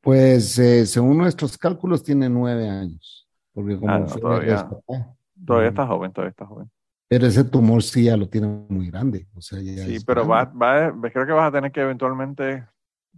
[0.00, 4.54] Pues eh, según nuestros cálculos tiene nueve años, porque como Ah, no, fue todavía.
[4.54, 5.16] rescatado.
[5.44, 6.70] Todavía está joven, todavía está joven.
[7.08, 10.44] Pero ese tumor sí ya lo tiene muy grande, o sea, ya Sí, pero va,
[10.44, 12.66] va, creo que vas a tener que eventualmente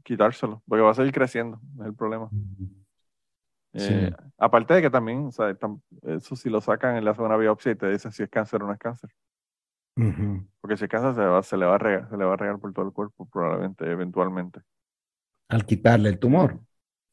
[0.04, 2.28] quitárselo, porque va a seguir creciendo, es el problema.
[3.74, 5.56] Eh, aparte de que también, o sea,
[6.02, 8.66] eso si lo sacan le hacen una biopsia y te dicen si es cáncer o
[8.66, 9.10] no es cáncer.
[10.60, 12.36] Porque si es cáncer se, va, se, le va a regar, se le va a
[12.36, 14.60] regar por todo el cuerpo, probablemente, eventualmente.
[15.48, 16.60] Al quitarle el tumor.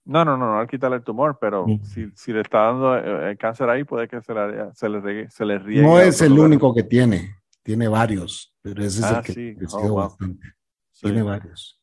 [0.08, 1.84] No, no, no, no al quitarle el tumor, pero Mm.
[1.84, 5.30] si, si le está dando eh, el cáncer ahí, puede que se le, se le,
[5.32, 6.48] se le riegue No es el lugar.
[6.50, 9.56] único que tiene, tiene varios, pero ese es Ah, el que sí.
[9.74, 9.96] Oh, wow.
[9.96, 10.48] bastante.
[10.92, 11.08] Sí.
[11.08, 11.82] Tiene varios.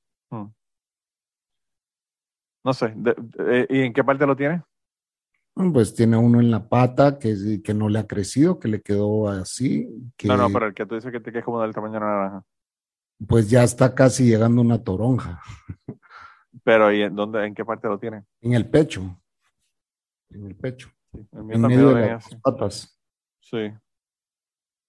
[2.65, 4.63] No sé, de- de- eh, ¿y en qué parte lo tiene?
[5.55, 9.29] Pues tiene uno en la pata que, que no le ha crecido, que le quedó
[9.29, 11.75] así, que No, no, pero el que tú dices que, te- que es como del
[11.75, 12.45] tamaño de una naranja.
[13.27, 15.41] pues ya está casi llegando una toronja
[16.65, 18.25] Pero ¿y en dónde, en qué parte lo tiene?
[18.41, 19.19] en el pecho.
[20.31, 20.91] En el pecho.
[21.13, 22.37] Sí, el mío En también medio lo de las así.
[22.37, 22.99] patas.
[23.41, 23.73] Sí,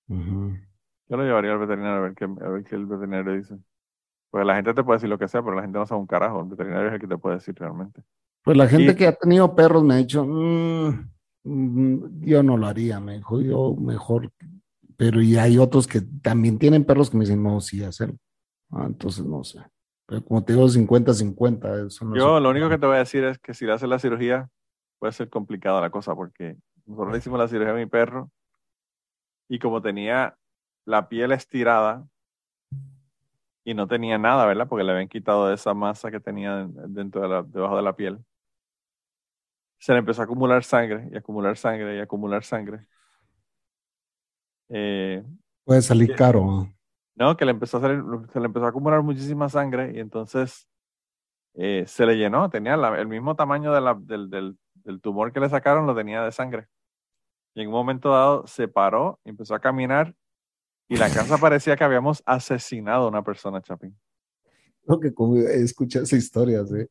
[0.07, 3.55] yo lo llevaría al veterinario a ver qué, a ver qué el veterinario dice.
[4.29, 6.07] Porque la gente te puede decir lo que sea, pero la gente no sabe un
[6.07, 6.41] carajo.
[6.41, 8.03] El veterinario es el que te puede decir realmente.
[8.43, 11.09] Pues la gente Y- que ha tenido perros me ha dicho, "Mm,
[11.43, 14.31] mm, yo no lo haría, me dijo, yo mejor,
[14.97, 18.17] pero y hay otros que también tienen perros que me dicen, no, sí, hacerlo.
[18.71, 19.59] Ah, entonces no sé.
[20.13, 23.23] Pero como te digo, 50-50, eso no Yo lo único que te voy a decir
[23.23, 24.47] es que si le haces la cirugía,
[24.99, 26.55] puede ser complicada la cosa, porque
[26.85, 28.29] nosotros le hicimos la cirugía a mi perro
[29.49, 30.37] y como tenía
[30.85, 32.05] la piel estirada
[33.63, 34.67] y no tenía nada, ¿verdad?
[34.67, 38.23] Porque le habían quitado esa masa que tenía dentro de la, debajo de la piel.
[39.79, 42.85] Se le empezó a acumular sangre y acumular sangre y acumular sangre.
[44.69, 45.23] Eh,
[45.65, 46.67] puede salir caro.
[47.15, 47.37] ¿No?
[47.37, 50.67] que le empezó a salir, se le empezó a acumular muchísima sangre y entonces
[51.55, 55.31] eh, se le llenó, tenía la- el mismo tamaño de la- del, del- del tumor
[55.31, 56.67] que le sacaron, lo tenía de sangre.
[57.53, 60.15] Y en un momento dado se paró, empezó a caminar
[60.89, 63.95] y la casa parecía que habíamos asesinado a una persona, Chapín.
[64.85, 66.85] Creo que como escuché esa historia, sí.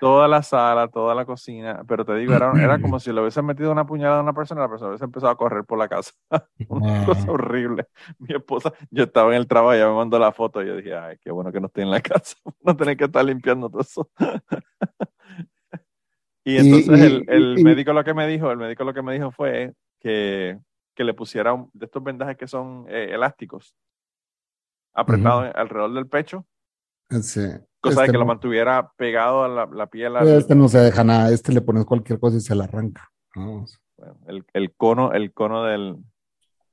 [0.00, 3.44] Toda la sala, toda la cocina, pero te digo, era, era como si le hubiesen
[3.46, 6.12] metido una puñalada a una persona la persona hubiese empezado a correr por la casa.
[6.68, 7.06] Una Ah.
[7.06, 7.86] cosa horrible.
[8.18, 10.94] Mi esposa, yo estaba en el trabajo, ella me mandó la foto y yo dije,
[10.96, 13.82] ay, qué bueno que no estoy en la casa, no tener que estar limpiando todo
[13.82, 14.10] eso.
[16.44, 19.02] y entonces y- el, el y- médico lo que me dijo, el médico lo que
[19.02, 20.58] me dijo fue que,
[20.94, 23.76] que le pusiera un- de estos vendajes que son eh, elásticos,
[24.94, 26.46] apretados alrededor del pecho,
[27.22, 27.40] Sí.
[27.80, 30.16] Cosa de Este que lo mantuviera pegado a la, la piel.
[30.16, 33.10] al- Este no se deja nada, este le pones cualquier cosa y se la arranca.
[33.34, 33.80] Vamos.
[33.96, 35.96] bueno, el, el cono, el cono del,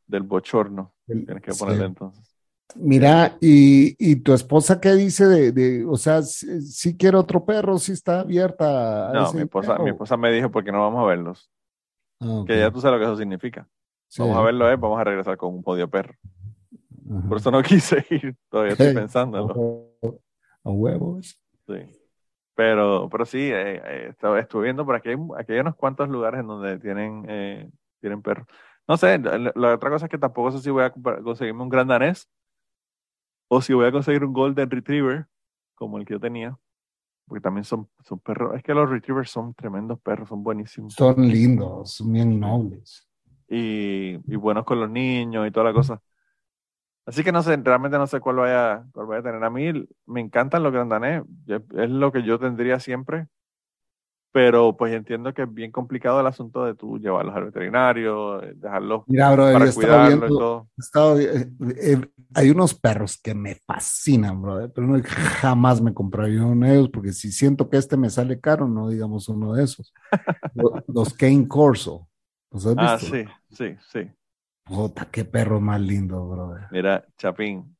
[0.08, 0.94] del bochorno.
[1.08, 1.60] El- Tienes que sí.
[1.60, 2.34] ponerle entonces.
[2.76, 7.46] Mira, y, y tu esposa qué dice de, de o sea, si, si quiere otro
[7.46, 9.84] perro, si está abierta a No, mi esposa, perro?
[9.86, 11.50] mi esposa me dijo porque no vamos a verlos.
[12.20, 12.44] Ah.
[12.46, 13.68] Que ya tú sabes lo que eso significa.
[14.10, 14.22] Sí.
[14.22, 16.16] Vamos a verlo, eh, vamos a regresar con un podio perro.
[17.10, 17.30] Ajá.
[17.30, 18.36] Por eso no quise ir.
[18.50, 19.87] Todavía estoy pensándolo.
[20.68, 21.40] A huevos.
[21.68, 21.76] Sí.
[22.56, 26.10] Pero, pero sí, eh, eh, estaba- estuve viendo por aquí, hay, aquí hay unos cuantos
[26.10, 27.70] lugares en donde tienen, eh,
[28.02, 28.48] tienen perros.
[28.88, 31.70] No sé, la, la otra cosa es que tampoco sé si voy a conseguirme un
[31.70, 32.30] gran danés
[33.50, 35.28] o si voy a conseguir un golden retriever
[35.76, 36.58] como el que yo tenía.
[37.28, 38.56] Porque también son, son perros.
[38.56, 40.94] Es que los retrievers son tremendos perros, son buenísimos.
[40.94, 43.08] Son lindos, son bien nobles.
[43.50, 46.02] y, y buenos con los niños y toda la cosa.
[47.08, 49.44] Así que no sé, realmente no sé cuál vaya, cuál vaya a tener.
[49.44, 49.72] A mí
[50.08, 53.28] me encantan los grandanés, es lo que yo tendría siempre,
[54.32, 58.54] pero pues entiendo que es bien complicado el asunto de tú llevarlos al veterinario, eh,
[58.56, 60.70] dejarlos Mira, brother, para cuidarlos y viendo, todo.
[60.78, 61.98] he estado- eh, eh,
[62.36, 66.90] hay unos perros que me fascinan, brother, pero no, jamás me compraría uno de ellos
[66.90, 69.94] porque si siento que este me sale caro, no digamos uno de esos.
[70.54, 72.10] Lo- Los Cane Corso.
[72.52, 73.08] ¿Los has Ah, visto?
[73.10, 74.10] sí, sí, sí.
[74.68, 76.68] Puta, qué perro más lindo, brother.
[76.72, 77.78] Mira, Chapín,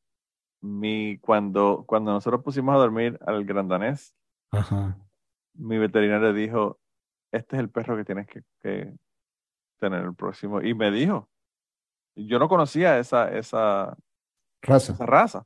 [0.60, 4.14] mi, cuando, cuando nosotros pusimos a dormir al grandanés,
[4.50, 4.96] Ajá.
[5.54, 6.78] mi veterinario dijo,
[7.30, 8.92] este es el perro que tienes que, que
[9.78, 10.62] tener el próximo.
[10.62, 11.28] Y me dijo,
[12.16, 13.96] yo no conocía esa, esa,
[14.62, 14.92] Raza.
[14.94, 15.44] esa raza.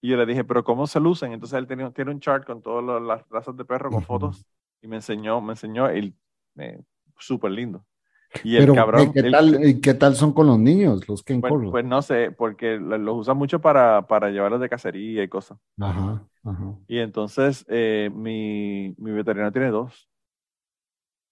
[0.00, 1.32] Y yo le dije, pero ¿cómo se lucen?
[1.32, 4.44] Entonces él tenía, tiene un chart con todas las razas de perro con fotos
[4.80, 6.14] y me enseñó, me enseñó el
[6.56, 6.82] eh,
[7.18, 7.84] súper lindo.
[8.42, 11.22] Y el Pero, cabrón, ¿qué, el- tal, y ¿qué tal son con los niños, los
[11.22, 15.22] Cane pues, pues no sé, porque lo- los usan mucho para, para llevarlos de cacería
[15.24, 15.58] y cosas.
[15.78, 16.78] Ajá, ajá.
[16.86, 20.08] Y entonces eh, mi, mi veterinario tiene dos.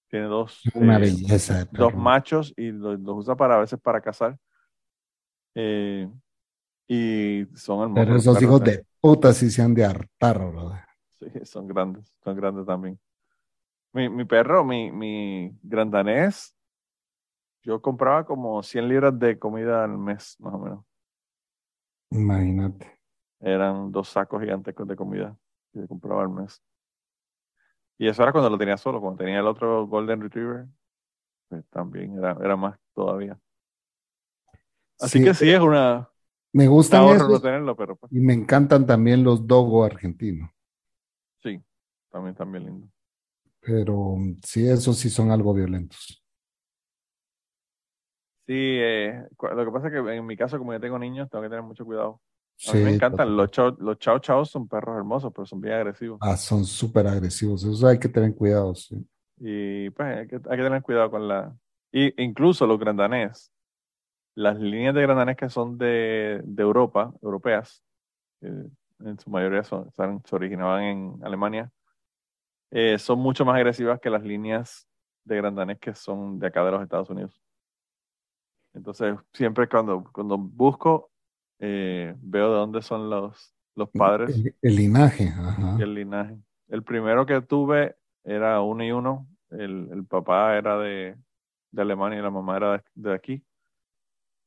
[0.08, 0.70] Tiene dos.
[0.74, 4.38] Una eh, belleza dos machos y los, los usa para a veces para cazar.
[5.54, 6.08] Eh,
[6.88, 7.94] y son hermosos.
[7.94, 10.80] Pero esos hijos de puta sí se han de hartar, brother.
[11.18, 12.98] Sí, son grandes, son grandes también.
[13.92, 16.56] Mi, mi perro, mi, mi gran danés,
[17.62, 20.84] yo compraba como 100 libras de comida al mes, más o menos.
[22.18, 22.86] Imagínate.
[23.40, 25.36] Eran dos sacos gigantescos de comida
[25.72, 26.62] que compraba al mes.
[27.98, 30.66] Y eso era cuando lo tenía solo, cuando tenía el otro Golden Retriever,
[31.48, 33.38] pues también era, era más todavía.
[34.98, 36.08] Así Sí, que sí, es una
[36.52, 40.50] Me esos no tenerlo, pero pues, y me encantan también los dogo argentinos.
[41.42, 41.62] sí,
[42.10, 42.88] también, también lindo.
[43.60, 46.19] Pero mm, sí, esos sí son algo violentos.
[48.50, 51.42] Sí, eh, lo que pasa es que en mi caso, como yo tengo niños, tengo
[51.44, 52.20] que tener mucho cuidado.
[52.66, 53.28] A Sí, mí me encantan.
[53.28, 53.36] total.
[53.36, 56.18] Los chow, los chow chows son perros hermosos, pero son bien agresivos.
[56.20, 57.62] Ah, son súper agresivos.
[57.62, 59.06] Eso hay que tener cuidado, sí.
[59.38, 61.54] Y pues hay que, hay que tener cuidado con la...
[61.92, 63.52] Y incluso los grandanés,
[64.34, 67.84] las líneas de grandanés que son de, de Europa, europeas,
[68.40, 71.70] que en su mayoría son, son- se originaban en Alemania,
[72.72, 74.88] eh, son mucho más agresivas que las líneas
[75.24, 77.40] de grandanés que son de acá de los Estados Unidos.
[78.74, 81.10] Entonces, siempre cuando, cuando busco,
[81.58, 85.76] eh, veo de dónde son los, los padres El, el linaje, ajá.
[85.80, 86.38] el linaje.
[86.68, 89.26] El primero que tuve era uno y uno.
[89.50, 91.16] El, el papá era de,
[91.72, 93.44] de Alemania y la mamá era de, de aquí.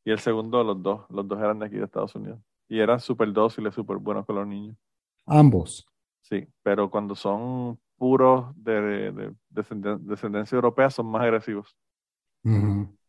[0.06, 1.06] Y el segundo, los dos.
[1.10, 2.40] Los dos eran de aquí de Estados Unidos.
[2.70, 4.78] Y eran súper dóciles, súper buenos con los niños.
[5.26, 5.86] Ambos.
[6.22, 11.76] Sí, pero cuando son puros de, de descenden- descendencia europea son más agresivos.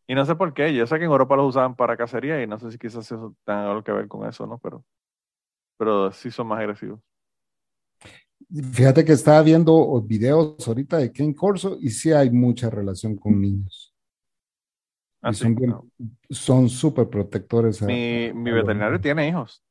[0.06, 0.74] Y no sé por qué.
[0.74, 3.34] Yo sé que en Europa los usaban para cacería y no sé si quizás eso
[3.44, 4.58] tenga algo que ver con eso, ¿no?
[4.58, 4.84] Pero,
[5.78, 7.00] pero sí son más agresivos.
[8.72, 13.38] Fíjate que estaba viendo videos ahorita de Ken Corso y sí hay mucha relación con
[13.40, 13.94] niños.
[15.22, 15.88] Y Así, son no.
[16.30, 17.82] son súper protectores.
[17.82, 19.62] a- Mi, mi a veterinario tiene hijos.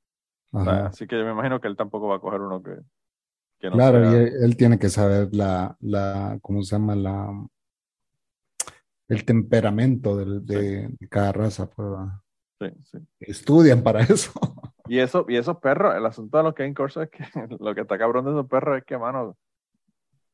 [0.54, 2.72] Así que yo me imagino que él tampoco va a coger uno que,
[3.60, 6.96] que no Claro, sea- y él, él tiene que saber la, la, ¿cómo se llama?
[6.96, 7.28] La,
[9.14, 11.70] el temperamento de, de cada raza.
[11.70, 11.88] pues,
[12.60, 12.98] sí, sí.
[13.20, 14.32] Estudian para eso.
[14.88, 17.24] Y eso, y esos perros, el asunto de los Cane Corso es que
[17.60, 19.38] lo que está cabrón de esos perros es que, mano,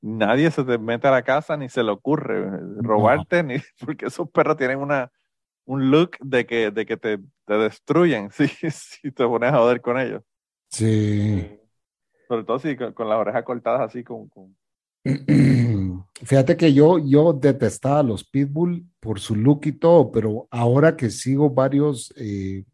[0.01, 2.49] nadie se te mete a la casa ni se le ocurre
[2.81, 3.55] robarte, ni
[3.85, 5.11] porque esos perros tienen una
[5.65, 9.81] un look de que, de que te, te destruyen si, si te pones a joder
[9.81, 10.23] con ellos.
[10.71, 11.59] Sí.
[12.27, 14.57] Sobre todo si con, con las orejas cortadas así con, con-
[16.23, 20.95] Fíjate que yo, yo detestaba a los pitbull por su look y todo, pero ahora
[20.97, 22.65] que sigo varios, eh,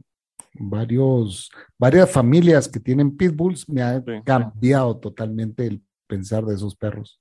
[0.54, 4.12] varios, varias familias que tienen pitbulls, me ha Sí.
[4.24, 7.20] cambiado totalmente el pensar de esos perros.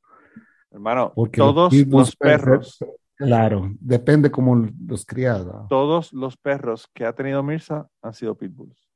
[0.71, 2.79] Hermano, Porque todos los ser- perros,
[3.17, 4.57] claro, depende cómo
[4.87, 5.45] los crías.
[5.45, 5.67] ¿no?
[5.69, 8.89] todos los perros que ha tenido Mirza han sido pitbulls.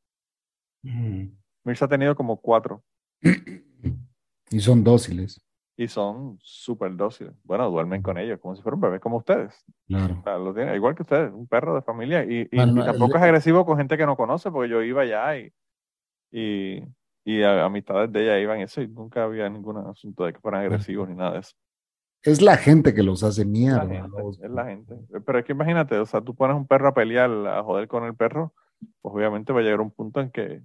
[0.82, 1.26] Mm.
[1.64, 2.82] Mirza ha tenido como cuatro
[4.50, 5.40] Y son dóciles,
[5.80, 7.32] y son súper dóciles.
[7.44, 9.64] Bueno, duermen con ellos como si fueran bebés como ustedes.
[9.86, 10.16] claro.
[10.18, 12.24] O sea, lo tiene, igual que ustedes, un perro de familia.
[12.24, 14.82] Y, y- Bueno, y tampoco el- es agresivo con gente que no conoce, porque yo
[14.82, 15.52] iba allá y,
[16.32, 16.82] y,
[17.24, 20.62] y a- amistades de ella iban eso y nunca había ningún asunto de que fueran
[20.62, 21.54] agresivos ni nada de eso.
[22.24, 23.84] Es la gente que los hace mierda.
[23.84, 24.94] la gente, los- es la gente.
[25.24, 28.02] Pero es que imagínate, o sea, tú pones un perro a pelear, a joder con
[28.04, 28.52] el perro,
[29.00, 30.60] pues obviamente va a llegar un punto en que,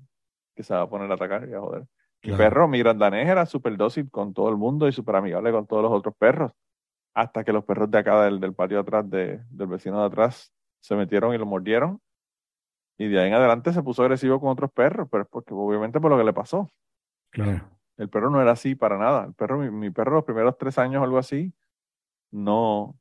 [0.55, 1.84] que se va a poner a atacar y a joder.
[2.24, 5.51] Mi perro, mi gran danés, era súper dócil con todo el mundo y súper amigable
[5.51, 6.51] con todos los otros perros.
[7.13, 10.05] Hasta que los perros de acá del, del patio de atrás, de- del vecino de
[10.07, 11.99] atrás, se metieron y lo mordieron.
[12.97, 15.99] Y de ahí en adelante se puso agresivo con otros perros, pero es porque obviamente
[15.99, 16.69] por lo que le pasó.
[17.32, 17.69] Claro.
[17.97, 19.26] El perro no era así para nada.
[19.26, 21.53] El perro, mi, mi perro, los primeros tres años o algo así,
[22.32, 22.95] no,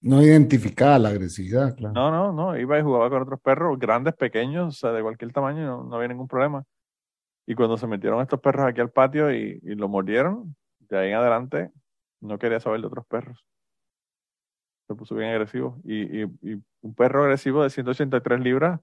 [0.00, 1.94] No identificaba la agresividad, claro.
[1.94, 2.56] no, no, no.
[2.58, 5.96] Iba y jugaba con otros perros, grandes, pequeños, o sea, de cualquier tamaño, no, no
[5.96, 6.64] había ningún problema.
[7.50, 10.54] Y cuando se metieron estos perros aquí al patio y, y lo mordieron,
[10.90, 11.70] de ahí en adelante
[12.20, 13.42] no quería saber de otros perros.
[14.86, 15.80] Se puso bien agresivo.
[15.82, 18.80] Y, y- y un perro agresivo de 183 libras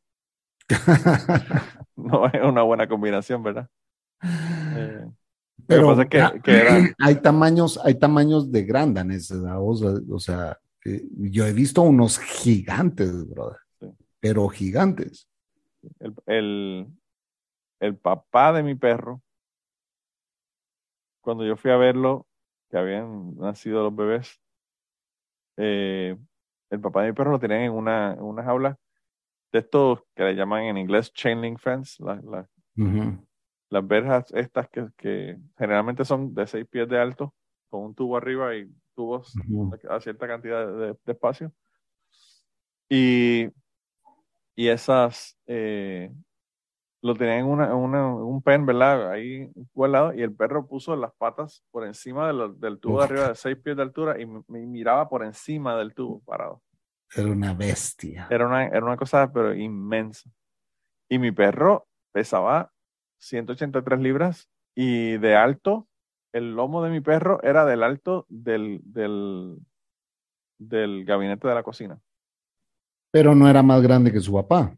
[1.95, 3.70] no es una buena combinación, ¿verdad?
[4.24, 5.05] Eh,
[5.68, 11.03] Pero que- ah, que hay tamaños, hay tamaños de grandanes, o sea, o sea, eh,
[11.18, 13.88] yo he visto unos gigantes, brother, Sí.
[14.20, 15.28] pero gigantes.
[15.99, 16.88] el, el,
[17.86, 19.22] el papá de mi perro,
[21.22, 22.28] cuando yo fui a verlo,
[22.70, 24.42] que habían nacido los bebés,
[25.58, 26.18] eh,
[26.70, 28.78] el papá de mi perro lo tenían en una, en una jaula
[29.52, 32.48] de estos que le llaman en inglés chain link fence, la-
[33.70, 37.34] las verjas estas que, que generalmente son de seis pies de alto,
[37.70, 39.34] con un tubo arriba y tubos
[39.90, 41.52] a cierta cantidad de, de espacio.
[42.90, 43.48] Y,
[44.56, 46.12] y esas eh,
[47.06, 49.12] lo tenían en, una, un pen, ¿verdad?
[49.12, 53.06] Ahí lado y el perro puso las patas por encima de lo- del tubo de
[53.06, 56.64] arriba de seis pies de altura y me miraba por encima del tubo parado.
[57.16, 58.28] Era una bestia.
[58.32, 60.28] Era una, era una cosa, pero inmensa.
[61.08, 62.72] Y mi perro pesaba
[63.20, 65.88] 183 libras y de alto,
[66.34, 69.60] el lomo de mi perro era del alto del, del,
[70.58, 71.99] del gabinete de la cocina.
[73.12, 74.76] Pero no era más grande que su papá.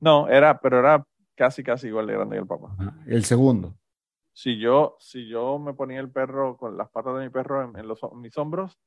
[0.00, 2.74] No, era, pero era casi, casi igual de grande que el papá.
[2.78, 2.96] Ajá.
[3.06, 3.76] El segundo.
[4.32, 7.76] Si yo, si yo me ponía el perro con las patas de mi perro en,
[7.78, 8.78] en los, en mis hombros,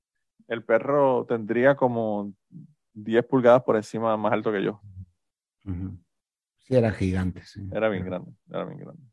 [0.47, 2.33] el perro tendría como
[2.93, 4.81] 10 pulgadas por encima más alto que yo.
[6.59, 7.41] Sí, era gigante.
[7.45, 9.03] Sí, Era bien grande, era bien grande.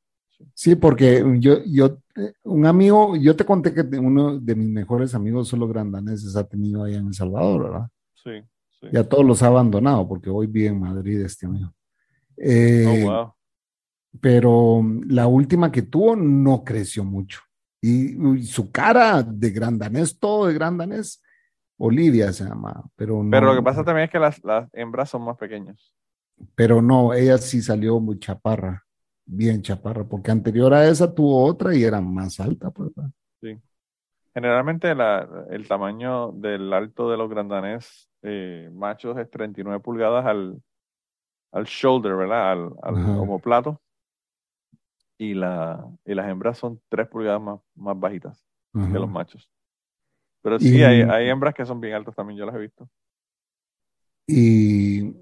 [0.55, 5.15] Sí, porque yo, yo, eh, un amigo, yo te conté que uno de mis mejores
[5.15, 7.89] amigos solo grandaneses ha tenido allá en El Salvador, ¿verdad?
[8.15, 8.43] Sí,
[8.81, 8.87] sí.
[8.91, 11.75] Ya todos los ha abandonado porque hoy vive en Madrid este amigo.
[12.41, 13.35] Eh, Oh, wow.
[14.21, 17.41] Pero la última que tuvo no creció mucho.
[17.81, 21.23] Y, y su cara de grandanés, todo de grandanés,
[21.79, 23.31] Olivia se llama, pero no.
[23.31, 25.95] Pero lo que pasa también es que las, las hembras son más pequeñas.
[26.55, 28.85] Pero no, ella sí salió muy chaparra,
[29.25, 32.91] bien chaparra, porque anterior a esa tuvo otra y era más alta, pues.
[32.95, 33.11] ¿verdad?
[34.35, 40.61] Generalmente la- el tamaño del alto de los grandanés eh, machos es 39 pulgadas al,
[41.53, 42.53] al shoulder, ¿verdad?
[42.53, 43.21] Al, al Ajá.
[43.21, 43.81] omoplato.
[45.19, 48.43] Y, la, y las hembras son 3 pulgadas más, más bajitas
[48.73, 48.99] que Ajá.
[48.99, 49.51] los machos.
[50.43, 52.89] Pero sí, Y- hay, hay hembras que son bien altas también, yo las he visto.
[54.27, 55.13] Y,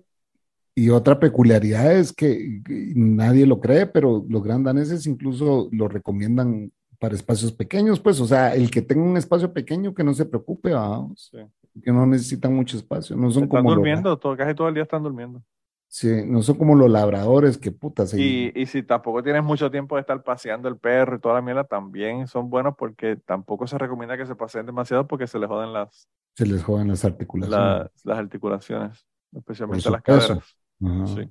[0.75, 6.71] y otra peculiaridad es que, que nadie lo cree, pero los grandaneses incluso lo recomiendan
[7.01, 10.27] para espacios pequeños, pues, o sea, el que tenga un espacio pequeño que no se
[10.27, 11.39] preocupe, vamos, Sí.
[11.83, 14.83] que no necesitan mucho espacio, no son Están como durmiendo, todo, casi todo el día
[14.83, 15.43] están durmiendo.
[15.89, 19.71] Sí, no son como los labradores que putas, se, Y, y si tampoco tienes mucho
[19.71, 23.67] tiempo de estar paseando el perro y toda la mierda, también son buenos porque tampoco
[23.67, 27.05] se recomienda que se paseen demasiado porque se les joden las, se les joden las
[27.05, 27.59] articulaciones.
[27.59, 30.57] las, las articulaciones, especialmente las caderas.
[30.83, 31.07] Ajá.
[31.07, 31.31] Sí.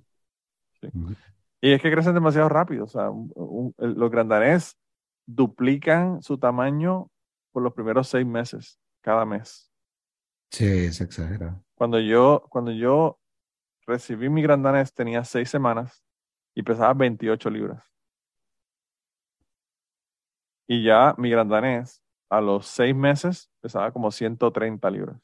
[0.81, 0.87] sí.
[1.61, 2.85] Y es que crecen demasiado rápido.
[2.85, 4.77] O sea, un- un- el- los grandanés
[5.25, 7.09] duplican su tamaño
[7.51, 9.71] por los primeros seis meses, cada mes.
[10.51, 11.63] Sí, es exagerado.
[11.75, 13.19] Cuando yo, cuando yo
[13.87, 16.03] recibí mi grandanés tenía seis semanas
[16.55, 17.83] y pesaba 28 libras.
[20.67, 25.17] Y ya mi grandanés a los seis meses pesaba como 130 libras.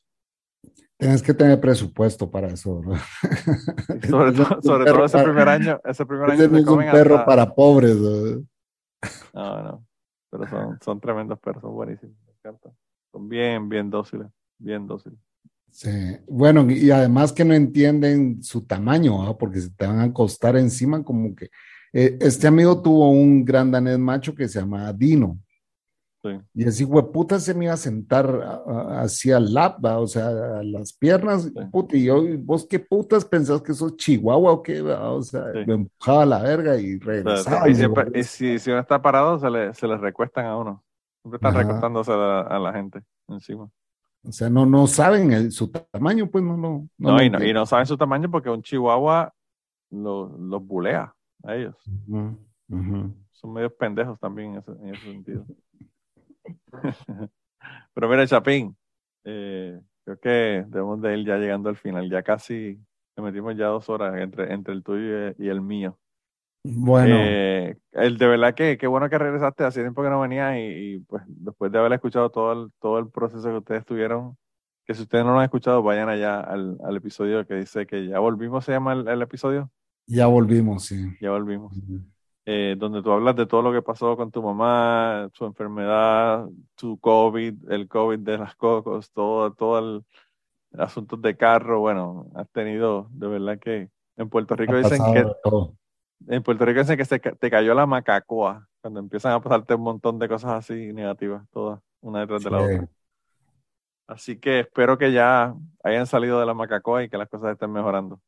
[0.97, 2.81] Tienes que tener presupuesto para eso,
[4.09, 7.97] sobre todo, sobre ese primer año, ese primer año es un perro hasta- para pobres.
[9.33, 9.85] No, no.
[10.29, 12.15] Pero son, son tremendos perros, son buenísimos.
[12.41, 12.73] Me.
[13.11, 14.27] Son bien, bien dóciles.
[14.57, 15.19] Bien dóciles.
[15.73, 15.89] Sí.
[16.27, 19.37] Bueno, y además que no entienden su tamaño, ¿ah?
[19.37, 21.49] porque se te van a acostar encima como que...
[21.91, 25.39] eh, este amigo tuvo un gran danés macho que se llama Dino.
[26.53, 28.25] Y así, puta, se me iba a sentar
[29.01, 30.27] hacia el lap, o sea,
[30.59, 34.81] a las piernas, puta, y yo, vos qué putas pensás que sos chihuahua o qué,
[34.81, 37.67] o sea, me empujaba a la verga y regresaba.
[37.67, 40.81] y, siempre, si, si, uno está parado, se le, se le recuestan a uno.
[41.21, 43.69] Siempre están recostándose a la, gente encima.
[44.25, 46.87] O sea, no, no saben su tamaño, pues no, no.
[46.97, 49.33] No, y, no y no saben su tamaño porque un chihuahua
[49.89, 51.13] los bulea
[51.43, 51.75] a ellos.
[53.31, 55.45] Son medios pendejos también en ese sentido.
[57.93, 58.75] Pero mira, Chapín,
[59.25, 62.09] eh, creo que debemos de ir ya llegando al final.
[62.09, 62.79] Ya casi
[63.15, 65.97] le metimos ya dos horas entre, entre el tuyo y el mío.
[66.63, 67.15] Bueno.
[67.19, 69.63] Eh, el, de verdad que qué bueno que regresaste.
[69.63, 73.09] Hace tiempo que no venías y, pues después de haber escuchado todo el, todo el
[73.09, 74.37] proceso que ustedes tuvieron,
[74.85, 78.07] que si ustedes no lo han escuchado, vayan allá al, al episodio que dice que
[78.07, 79.69] ya volvimos, se llama el, episodio.
[80.07, 81.15] Ya volvimos, sí.
[81.21, 81.73] Ya volvimos.
[82.45, 86.45] Eh, donde tú hablas de todo lo que pasó con tu mamá, su enfermedad,
[86.75, 90.05] tu COVID, el COVID de las cocos, todo, todo el,
[90.77, 91.79] asunto de carro.
[91.79, 95.25] Bueno, has tenido, de verdad que en Puerto Rico dicen que
[96.27, 99.81] en Puerto Rico dicen que se, te cayó la macacoa cuando empiezan a pasarte un
[99.81, 102.89] montón de cosas así negativas, todas una detrás de la otra.
[104.07, 107.71] Así que espero que ya hayan salido de la macacoa y que las cosas estén
[107.71, 108.19] mejorando.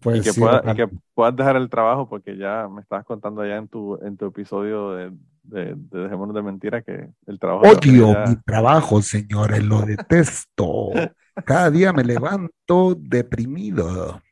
[0.00, 3.68] Pues y, que que puedas dejar el trabajo porque ya me estabas contando allá en
[3.68, 7.66] tu, en tu episodio de, de, Dejémonos de Mentira que el trabajo...
[7.68, 10.90] Odio mi trabajo, señores, lo detesto.
[11.44, 14.22] Cada día me levanto deprimido.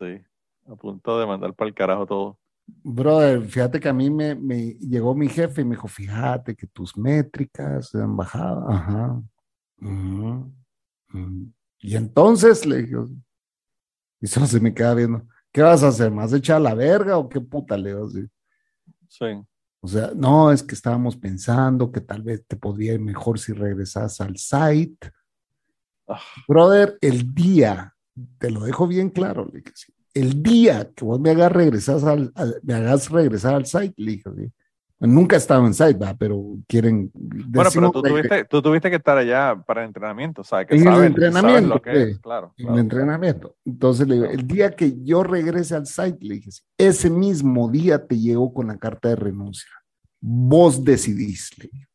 [0.00, 0.22] Sí,
[0.66, 2.38] a punto de mandar para el carajo todo.
[2.66, 6.66] Brother, fíjate que a mí me, me, llegó mi jefe y me dijo, fíjate que
[6.66, 8.68] tus métricas se han bajado.
[8.68, 9.22] Ajá.
[11.78, 12.96] Y entonces le dije,
[14.20, 16.10] y solo se me queda viendo, ¿qué vas a hacer?
[16.10, 18.28] ¿Más echar la verga o qué puta le Sí.
[19.08, 19.26] sí.
[19.80, 23.52] O sea, no, es que estábamos pensando que tal vez te podría ir mejor si
[23.52, 25.12] regresas al site.
[26.08, 26.20] Ah.
[26.48, 27.94] Brother, el día,
[28.38, 29.72] te lo dejo bien claro, le dije,
[30.16, 34.30] el día que vos me hagas regresar al, me hagas regresar al site, le dije,
[34.34, 34.52] ¿sí?
[34.98, 36.14] Nunca he estado en site, ¿va?
[36.14, 37.10] pero quieren.
[37.12, 40.68] Bueno, pero tú tuviste, tú tuviste, que estar allá para el entrenamiento, ¿sabes?
[40.68, 41.74] Que en el entrenamiento.
[41.74, 43.56] Lo que es, claro, En el entrenamiento.
[43.66, 46.48] Entonces le digo, el día que yo regrese al site, le dije,
[46.78, 49.68] ese mismo día te llego con la carta de renuncia.
[50.18, 51.88] Vos decidís, le dije.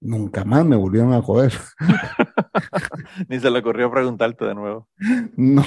[0.00, 1.52] Nunca más me volvieron a joder.
[3.28, 4.88] Ni se le ocurrió preguntarte de nuevo.
[5.36, 5.62] No.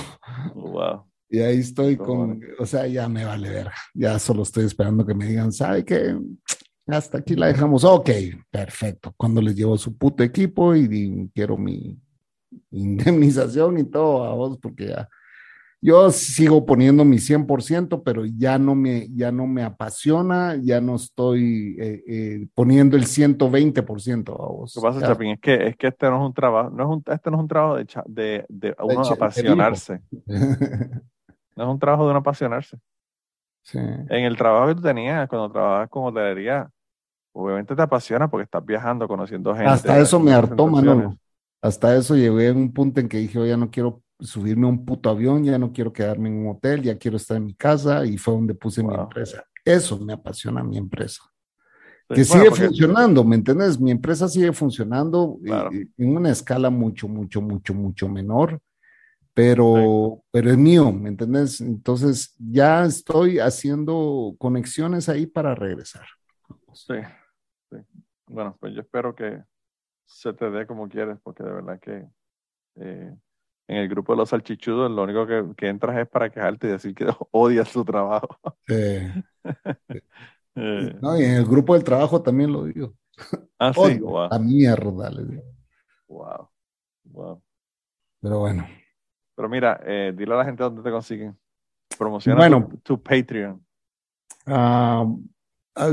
[0.56, 1.09] Wow.
[1.30, 5.14] Y ahí estoy con, o sea, ya me vale ver, ya solo estoy esperando que
[5.14, 6.18] me digan, ¿sabe qué?
[6.88, 8.10] Hasta aquí la dejamos, ok,
[8.50, 9.14] perfecto.
[9.16, 12.00] Cuando les llevo su puto equipo y, quiero mi
[12.72, 15.08] indemnización y todo a vos, porque ya
[15.82, 20.96] yo sigo poniendo mi 100%, pero ya no me, ya no me apasiona, ya no
[20.96, 24.76] estoy eh, eh, poniendo el 120% a vos.
[24.76, 26.90] Lo que pasa, Chapín, es que, es que este no es un trabajo, no es
[26.90, 30.02] un, este no es un trabajo de, de, de uno apasionarse.
[31.60, 32.80] No es un trabajo de uno apasionarse.
[33.74, 36.70] En el trabajo que tú tenías, cuando trabajas con hotelería,
[37.34, 39.70] obviamente te apasiona porque estás viajando, conociendo gente.
[39.70, 41.18] Hasta eso me hartó, Manolo.
[41.62, 44.86] Hasta eso llegué a un punto en que dije, ya no quiero subirme a un
[44.86, 48.06] puto avión, ya no quiero quedarme en un hotel, ya quiero estar en mi casa
[48.06, 49.44] y fue donde puse mi empresa.
[49.66, 51.22] Eso me apasiona mi empresa.
[52.08, 53.78] que sigue funcionando, ¿me entiendes?
[53.78, 58.62] Mi empresa sigue funcionando en una escala mucho, mucho, mucho, mucho menor
[59.40, 61.62] pero, pero es mío, ¿me entiendes?
[61.62, 66.06] Entonces ya estoy haciendo conexiones ahí para regresar.
[66.74, 66.96] Sí,
[67.72, 67.78] sí.
[68.28, 69.42] Bueno, pues yo espero que
[70.06, 72.06] se te dé como quieres, porque de verdad que
[72.82, 73.16] eh,
[73.70, 76.72] en el grupo de los salchichudos lo único que, que, entras es para quejarte y
[76.72, 78.28] decir que odias tu trabajo.
[78.68, 80.62] Sí.
[80.62, 80.98] Eh.
[81.02, 82.94] no, y en el grupo del trabajo también lo digo.
[83.58, 84.28] Ah, sí, wow.
[84.30, 85.44] A mierda, le digo.
[86.08, 86.50] Wow,
[87.06, 87.42] wow.
[88.20, 88.68] Pero bueno.
[89.40, 91.34] Pero mira, eh, dile a la gente dónde te consiguen.
[91.98, 93.66] Promociona tu, Patreon.
[94.46, 95.06] Ah,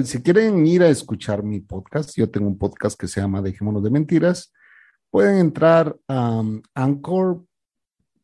[0.03, 3.85] si quieren ir a escuchar mi podcast, yo tengo un podcast que se llama Dejémonos
[3.85, 4.53] de Mentiras.
[5.13, 7.45] Pueden entrar a um, Anchor,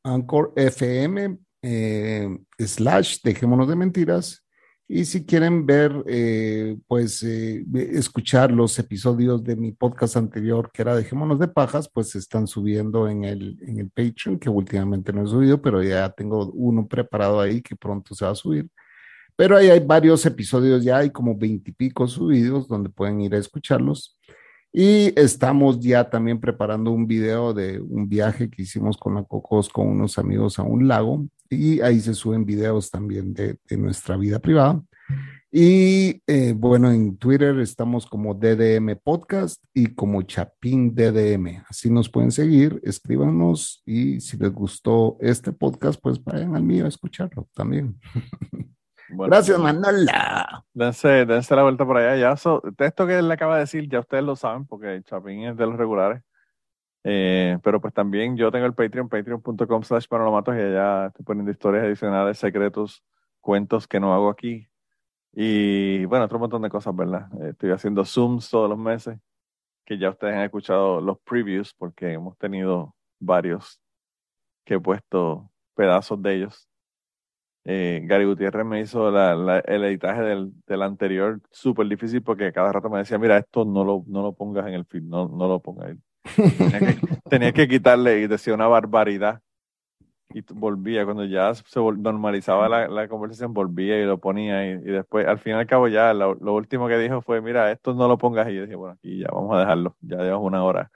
[0.02, 4.41] Anchor FM eh, slash Dejémonos de Mentiras
[4.88, 10.82] y si quieren ver, eh, pues, eh, escuchar los episodios de mi podcast anterior, que
[10.82, 15.24] era Dejémonos de Pajas, pues están subiendo en el, en el Patreon, que últimamente no
[15.24, 18.68] he subido, pero ya tengo uno preparado ahí que pronto se va a subir.
[19.36, 24.18] Pero ahí hay varios episodios ya, hay como veintipico subidos donde pueden ir a escucharlos.
[24.72, 29.68] Y estamos ya también preparando un video de un viaje que hicimos con la Cocos
[29.68, 34.16] con unos amigos a un lago y ahí se suben videos también de, de nuestra
[34.16, 34.82] vida privada.
[35.54, 41.62] Y eh, bueno, en Twitter estamos como DDM Podcast y como Chapín DDM.
[41.68, 46.86] Así nos pueden seguir, escríbanos y si les gustó este podcast, pues vayan al mío
[46.86, 48.00] a escucharlo también.
[49.10, 50.64] Gracias, Manola.
[50.72, 52.16] Dense, dense la vuelta por allá.
[52.16, 55.42] Ya, so, esto que él le acaba de decir, ya ustedes lo saben, porque Chapín
[55.42, 56.22] es de los regulares.
[57.04, 61.50] Eh, pero pues también yo tengo el Patreon, patreon.com slash matos y allá estoy poniendo
[61.50, 63.02] historias adicionales, secretos,
[63.40, 64.68] cuentos que no hago aquí.
[65.32, 67.28] Y bueno, otro montón de cosas, ¿verdad?
[67.42, 69.18] Eh, estoy haciendo Zooms todos los meses,
[69.84, 73.80] que ya ustedes han escuchado los previews, porque hemos tenido varios
[74.64, 76.68] que he puesto pedazos de ellos.
[77.64, 82.90] Eh, Gary Gutiérrez me hizo el editaje del, del anterior súper difícil porque cada rato
[82.90, 85.60] me decía, mira, esto no lo, no lo pongas en el feed, no, no lo
[85.60, 85.98] pongas ahí.
[87.28, 89.40] Tenía que, quitarle y decía una barbaridad.
[90.34, 94.70] Y volvía, cuando ya se normalizaba la, conversación, volvía y lo ponía.
[94.70, 97.94] Y, después, al fin y al cabo, ya lo, último que dijo fue: Mira, esto
[97.94, 98.48] no lo pongas.
[98.48, 99.96] Y yo dije: Bueno, aquí ya vamos a dejarlo.
[100.00, 100.90] Ya llevamos una hora.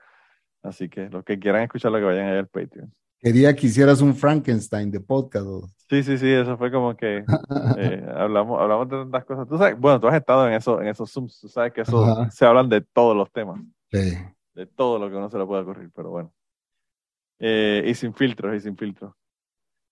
[0.63, 2.91] Así que los que quieran escucharlo, que vayan allá al Patreon.
[3.19, 5.47] Quería que hicieras un Frankenstein de podcast.
[5.89, 7.23] Sí, sí, sí, eso fue como que
[7.77, 9.47] eh, hablamos, hablamos de tantas cosas.
[9.47, 12.27] Tú sabes, bueno, tú has estado en, eso, en esos Zooms, tú sabes que eso
[12.29, 13.59] se hablan de todos los temas.
[13.91, 14.17] Sí
[14.57, 16.33] de todo lo que uno se le pueda ocurrir, pero bueno.
[17.39, 19.13] Eh, y sin filtros, y sin filtros.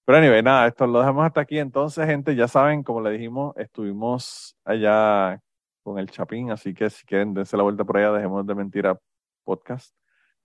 [0.06, 1.60] Pero anyway, nada, esto lo dejamos hasta aquí.
[1.60, 5.40] Entonces, gente, ya saben, como le dijimos, estuvimos allá
[5.84, 8.88] con el Chapín, así que si quieren, dense la vuelta por allá, dejemos de mentir
[8.88, 9.00] a
[9.44, 9.96] podcast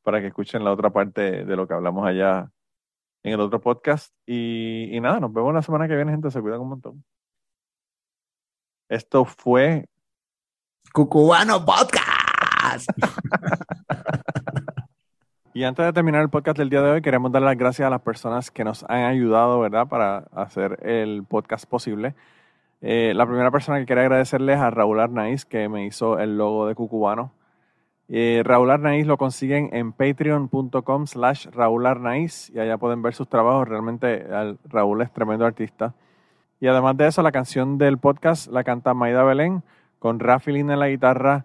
[0.02, 2.50] para que escuchen la otra parte de lo que hablamos allá
[3.22, 4.14] en el otro podcast.
[4.26, 6.30] Y, y nada, nos vemos la semana que viene, gente.
[6.30, 7.04] Se cuidan un montón.
[8.90, 9.88] Esto fue
[10.92, 12.19] Cucubano Podcast.
[15.54, 17.90] y antes de terminar el podcast del día de hoy, queremos dar las gracias a
[17.90, 22.14] las personas que nos han ayudado, ¿verdad?, para hacer el podcast posible.
[22.80, 26.66] Eh, la primera persona que quería agradecerles a Raúl Arnaiz, que me hizo el logo
[26.66, 27.32] de Cucubano.
[28.08, 33.28] Eh, Raúl Arnaiz lo consiguen en patreon.com slash Raúl Arnaiz y allá pueden ver sus
[33.28, 33.68] trabajos.
[33.68, 34.26] Realmente
[34.64, 35.94] Raúl es tremendo artista.
[36.58, 39.62] Y además de eso, la canción del podcast la canta Maida Belén
[39.98, 41.44] con Rafi Lina en la guitarra